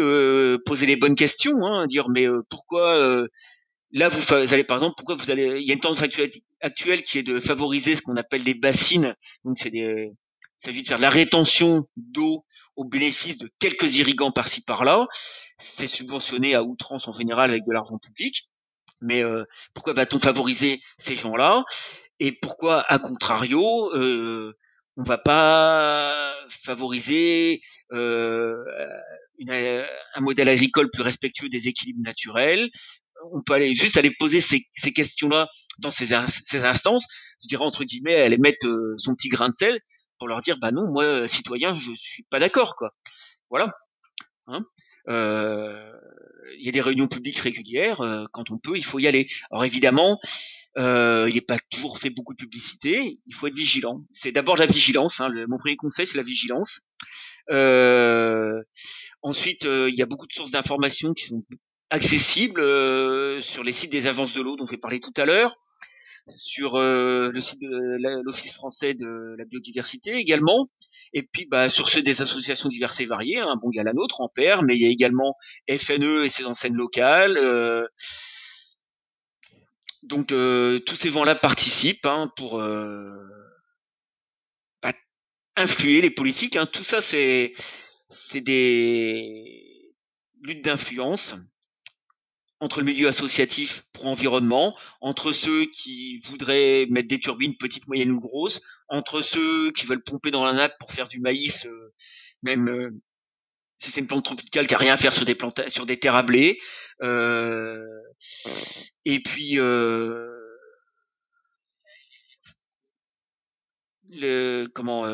[0.65, 3.27] poser les bonnes questions, hein, dire mais pourquoi
[3.91, 7.19] là vous, allez par exemple pourquoi vous allez il y a une tendance actuelle, qui
[7.19, 9.15] est de favoriser ce qu'on appelle des bassines.
[9.43, 10.11] Donc c'est des
[10.63, 12.45] il s'agit de faire de la rétention d'eau
[12.75, 15.07] au bénéfice de quelques irrigants par-ci par-là.
[15.57, 18.49] C'est subventionné à outrance en général avec de l'argent public.
[19.01, 19.43] Mais euh,
[19.73, 21.65] pourquoi va-t-on favoriser ces gens-là?
[22.19, 24.53] Et pourquoi à contrario euh,
[24.97, 28.55] on va pas favoriser euh,
[29.49, 32.69] un modèle agricole plus respectueux des équilibres naturels,
[33.31, 34.61] on peut aller juste aller poser ces,
[34.93, 35.47] questions-là
[35.79, 36.07] dans ces,
[36.45, 37.05] ces, instances,
[37.41, 39.79] je dirais entre guillemets, aller mettre euh, son petit grain de sel
[40.19, 42.91] pour leur dire bah non, moi citoyen, je suis pas d'accord quoi.
[43.49, 43.71] Voilà.
[44.47, 44.63] Hein
[45.09, 45.91] euh,
[46.57, 49.27] il y a des réunions publiques régulières, euh, quand on peut, il faut y aller.
[49.51, 50.19] Alors évidemment,
[50.77, 54.03] il n'est pas toujours fait beaucoup de publicité, il faut être vigilant.
[54.11, 56.79] C'est d'abord la vigilance, hein, mon premier conseil c'est la vigilance.
[59.21, 61.43] ensuite, il y a beaucoup de sources d'informations qui sont
[61.93, 65.55] accessible euh, sur les sites des agences de l'eau dont j'ai parlé tout à l'heure,
[66.27, 70.71] sur euh, le site de l'Office français de la biodiversité également,
[71.13, 73.39] et puis bah, sur ceux des associations diverses et variées.
[73.39, 73.57] Hein.
[73.61, 75.35] Bon, il y a la nôtre paire, mais il y a également
[75.69, 77.37] FNE et ses enseignes locales.
[80.03, 80.07] Euh.
[80.07, 80.27] donc
[80.85, 82.57] tous ces vents-là participent hein, pour
[84.81, 84.93] bah,
[85.55, 86.55] influer les politiques.
[86.55, 86.65] Hein.
[86.65, 87.53] Tout ça, c'est
[88.41, 89.93] des
[90.41, 91.35] luttes d'influence
[92.63, 98.11] entre le milieu associatif pour environnement, entre ceux qui voudraient mettre des turbines petites, moyennes
[98.11, 101.93] ou grosses, entre ceux qui veulent pomper dans la nappe pour faire du maïs, euh,
[102.41, 102.91] même euh,
[103.83, 106.15] si c'est une plante tropicale qui a rien à faire sur des plantes, sur terres
[106.15, 106.59] à blé,
[107.01, 107.83] euh,
[109.05, 109.55] et puis
[114.09, 115.05] le comment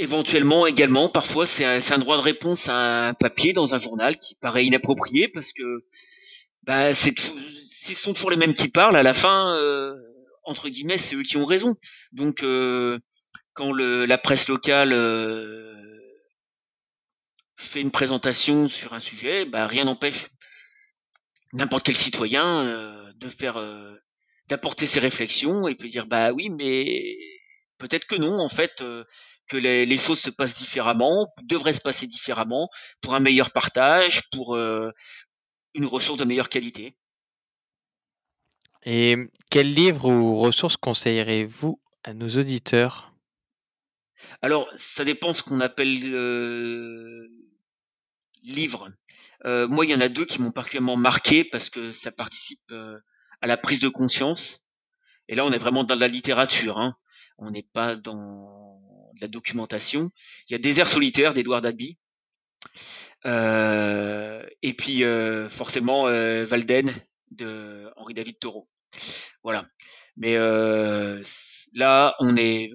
[0.00, 4.36] Éventuellement également, parfois c'est un, droit de réponse à un papier dans un journal qui
[4.36, 5.84] paraît inapproprié parce que
[6.62, 9.94] bah, c'est si ce sont toujours les mêmes qui parlent, à la fin, euh,
[10.44, 11.74] entre guillemets, c'est eux qui ont raison.
[12.12, 12.98] Donc euh,
[13.58, 15.74] quand la presse locale euh,
[17.56, 20.28] fait une présentation sur un sujet, bah, rien n'empêche
[21.52, 23.58] n'importe quel citoyen de faire
[24.46, 27.16] d'apporter ses réflexions et peut dire bah oui mais
[27.78, 28.82] peut-être que non en fait
[29.48, 32.68] que les, choses se passent différemment, devraient se passer différemment,
[33.00, 34.90] pour un meilleur partage, pour euh,
[35.74, 36.94] une ressource de meilleure qualité.
[38.84, 39.16] Et
[39.50, 43.12] quel livre ou ressources conseillerez-vous à nos auditeurs?
[44.42, 47.28] Alors, ça dépend ce qu'on appelle euh,
[48.42, 48.90] livre.
[49.44, 52.72] Euh, moi, il y en a deux qui m'ont particulièrement marqué parce que ça participe
[53.40, 54.60] à la prise de conscience.
[55.28, 56.78] Et là, on est vraiment dans la littérature.
[56.78, 56.96] Hein.
[57.38, 58.80] On n'est pas dans
[59.20, 60.10] la documentation.
[60.48, 61.98] Il y a Désert solitaire d'Edouard Dabby.
[63.26, 66.94] Euh, et puis euh, forcément euh, Valden
[67.32, 68.68] de Henri David Thoreau.
[69.42, 69.66] Voilà.
[70.18, 70.36] Mais
[71.74, 72.72] là, on est,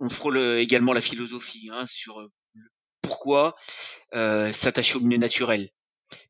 [0.00, 2.26] on, frôle également la philosophie hein, sur
[3.02, 3.54] pourquoi
[4.12, 5.70] s'attacher au milieu naturel.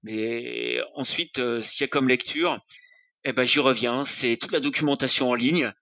[0.02, 2.60] Mais ensuite, ce qu'il y a comme lecture,
[3.24, 4.04] eh ben j'y reviens.
[4.04, 5.72] C'est toute la documentation en ligne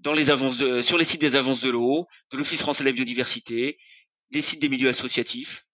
[0.00, 2.88] dans les agences de, sur les sites des agences de l'eau, de l'Office français de
[2.88, 3.78] la biodiversité,
[4.30, 5.66] les sites des milieux associatifs,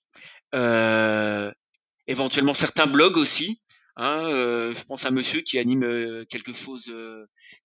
[0.55, 1.53] euh,
[2.07, 3.61] éventuellement certains blogs aussi.
[3.97, 6.93] Hein, euh, je pense à monsieur qui anime euh, quelque chose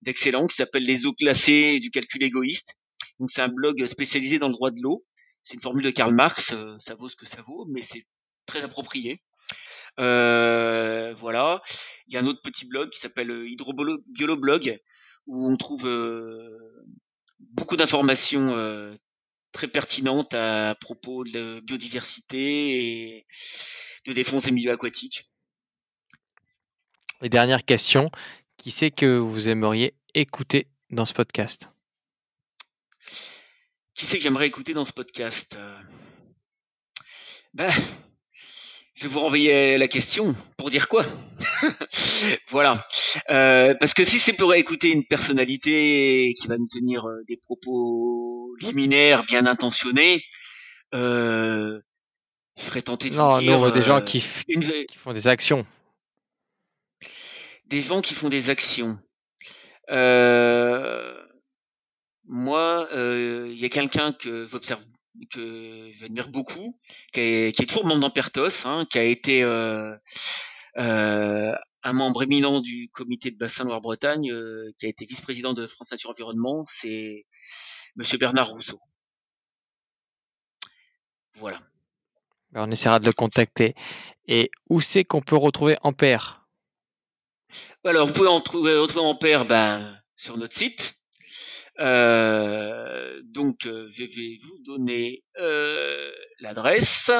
[0.02, 2.74] d'excellent qui s'appelle les eaux classées du calcul égoïste.
[3.20, 5.04] Donc c'est un blog spécialisé dans le droit de l'eau.
[5.42, 8.06] C'est une formule de Karl Marx, ça vaut ce que ça vaut, mais c'est
[8.46, 9.22] très approprié.
[9.98, 11.62] voilà.
[12.06, 14.80] Il y a un autre petit blog qui s'appelle Hydrobioloblog,
[15.26, 16.84] où on trouve euh,
[17.38, 18.94] beaucoup d'informations euh,
[19.52, 23.26] très pertinentes à propos de la biodiversité et
[24.06, 25.31] de défense des milieux aquatiques.
[27.22, 28.10] Et dernière question,
[28.56, 31.68] qui c'est que vous aimeriez écouter dans ce podcast?
[33.94, 35.56] Qui c'est que j'aimerais écouter dans ce podcast
[37.54, 37.70] Ben,
[38.94, 41.04] je vais vous renvoyer la question pour dire quoi?
[42.50, 42.86] Voilà.
[43.30, 47.36] Euh, parce que si c'est pour écouter une personnalité qui va nous tenir euh, des
[47.36, 50.24] propos liminaires, bien intentionnés,
[50.94, 51.80] euh,
[52.58, 53.58] je serais tenté de non, dire...
[53.58, 55.64] non, des gens euh, qui, f- une- qui font des actions.
[57.72, 58.98] Des gens qui font des actions.
[59.88, 61.16] Euh,
[62.24, 64.84] moi, euh, il y a quelqu'un que j'observe,
[65.32, 66.78] que j'admire beaucoup,
[67.14, 69.96] qui est, toujours membre d'Ampertos, hein, qui a été euh,
[70.76, 75.66] euh, un membre éminent du comité de bassin Loire-Bretagne, euh, qui a été vice-président de
[75.66, 77.24] France Nature Environnement, c'est
[77.96, 78.80] Monsieur Bernard Rousseau.
[81.36, 81.58] Voilà.
[82.50, 83.74] Ben, on essaiera de le contacter.
[84.28, 86.41] Et où c'est qu'on peut retrouver Ampère?
[87.84, 90.94] Alors, vous pouvez en trouver, retrouver Ampère ben, sur notre site.
[91.80, 97.10] Euh, donc, euh, je vais vous donner euh, l'adresse.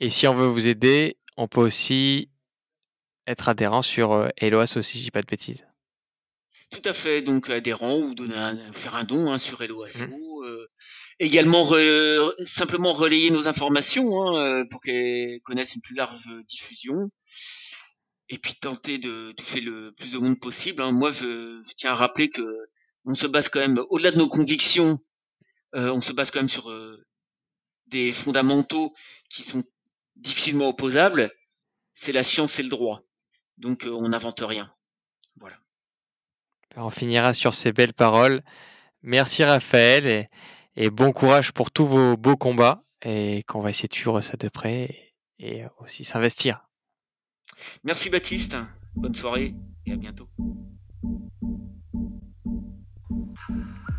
[0.00, 2.32] Et si on veut vous aider, on peut aussi
[3.26, 5.66] être adhérent sur euh, Eloas aussi, je dis pas de bêtises.
[6.70, 10.02] Tout à fait, donc adhérent ou donner un, faire un don hein, sur Hello Asso.
[10.44, 10.66] euh,
[11.20, 17.10] également re- simplement relayer nos informations hein, euh, pour qu'elles connaissent une plus large diffusion.
[18.28, 20.82] Et puis tenter de toucher le plus de monde possible.
[20.82, 20.90] hein.
[20.90, 22.42] Moi, je, je tiens à rappeler que
[23.04, 24.98] on se base quand même, au-delà de nos convictions,
[25.76, 27.06] euh, on se base quand même sur euh,
[27.86, 28.92] des fondamentaux
[29.30, 29.62] qui sont
[30.16, 31.30] difficilement opposables.
[31.92, 33.02] C'est la science et le droit.
[33.58, 34.72] Donc on n'invente rien.
[35.36, 35.56] Voilà.
[36.74, 38.42] Ben, On finira sur ces belles paroles.
[39.02, 40.28] Merci Raphaël et,
[40.74, 44.36] et bon courage pour tous vos beaux combats et qu'on va essayer de suivre ça
[44.36, 46.66] de près et, et aussi s'investir.
[47.84, 48.56] Merci Baptiste.
[48.94, 49.54] Bonne soirée
[49.84, 50.28] et à bientôt.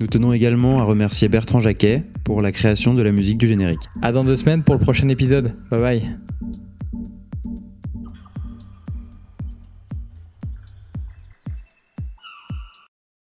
[0.00, 3.80] Nous tenons également à remercier Bertrand Jacquet pour la création de la musique du générique.
[4.02, 5.52] À dans deux semaines pour le prochain épisode.
[5.70, 6.18] Bye bye.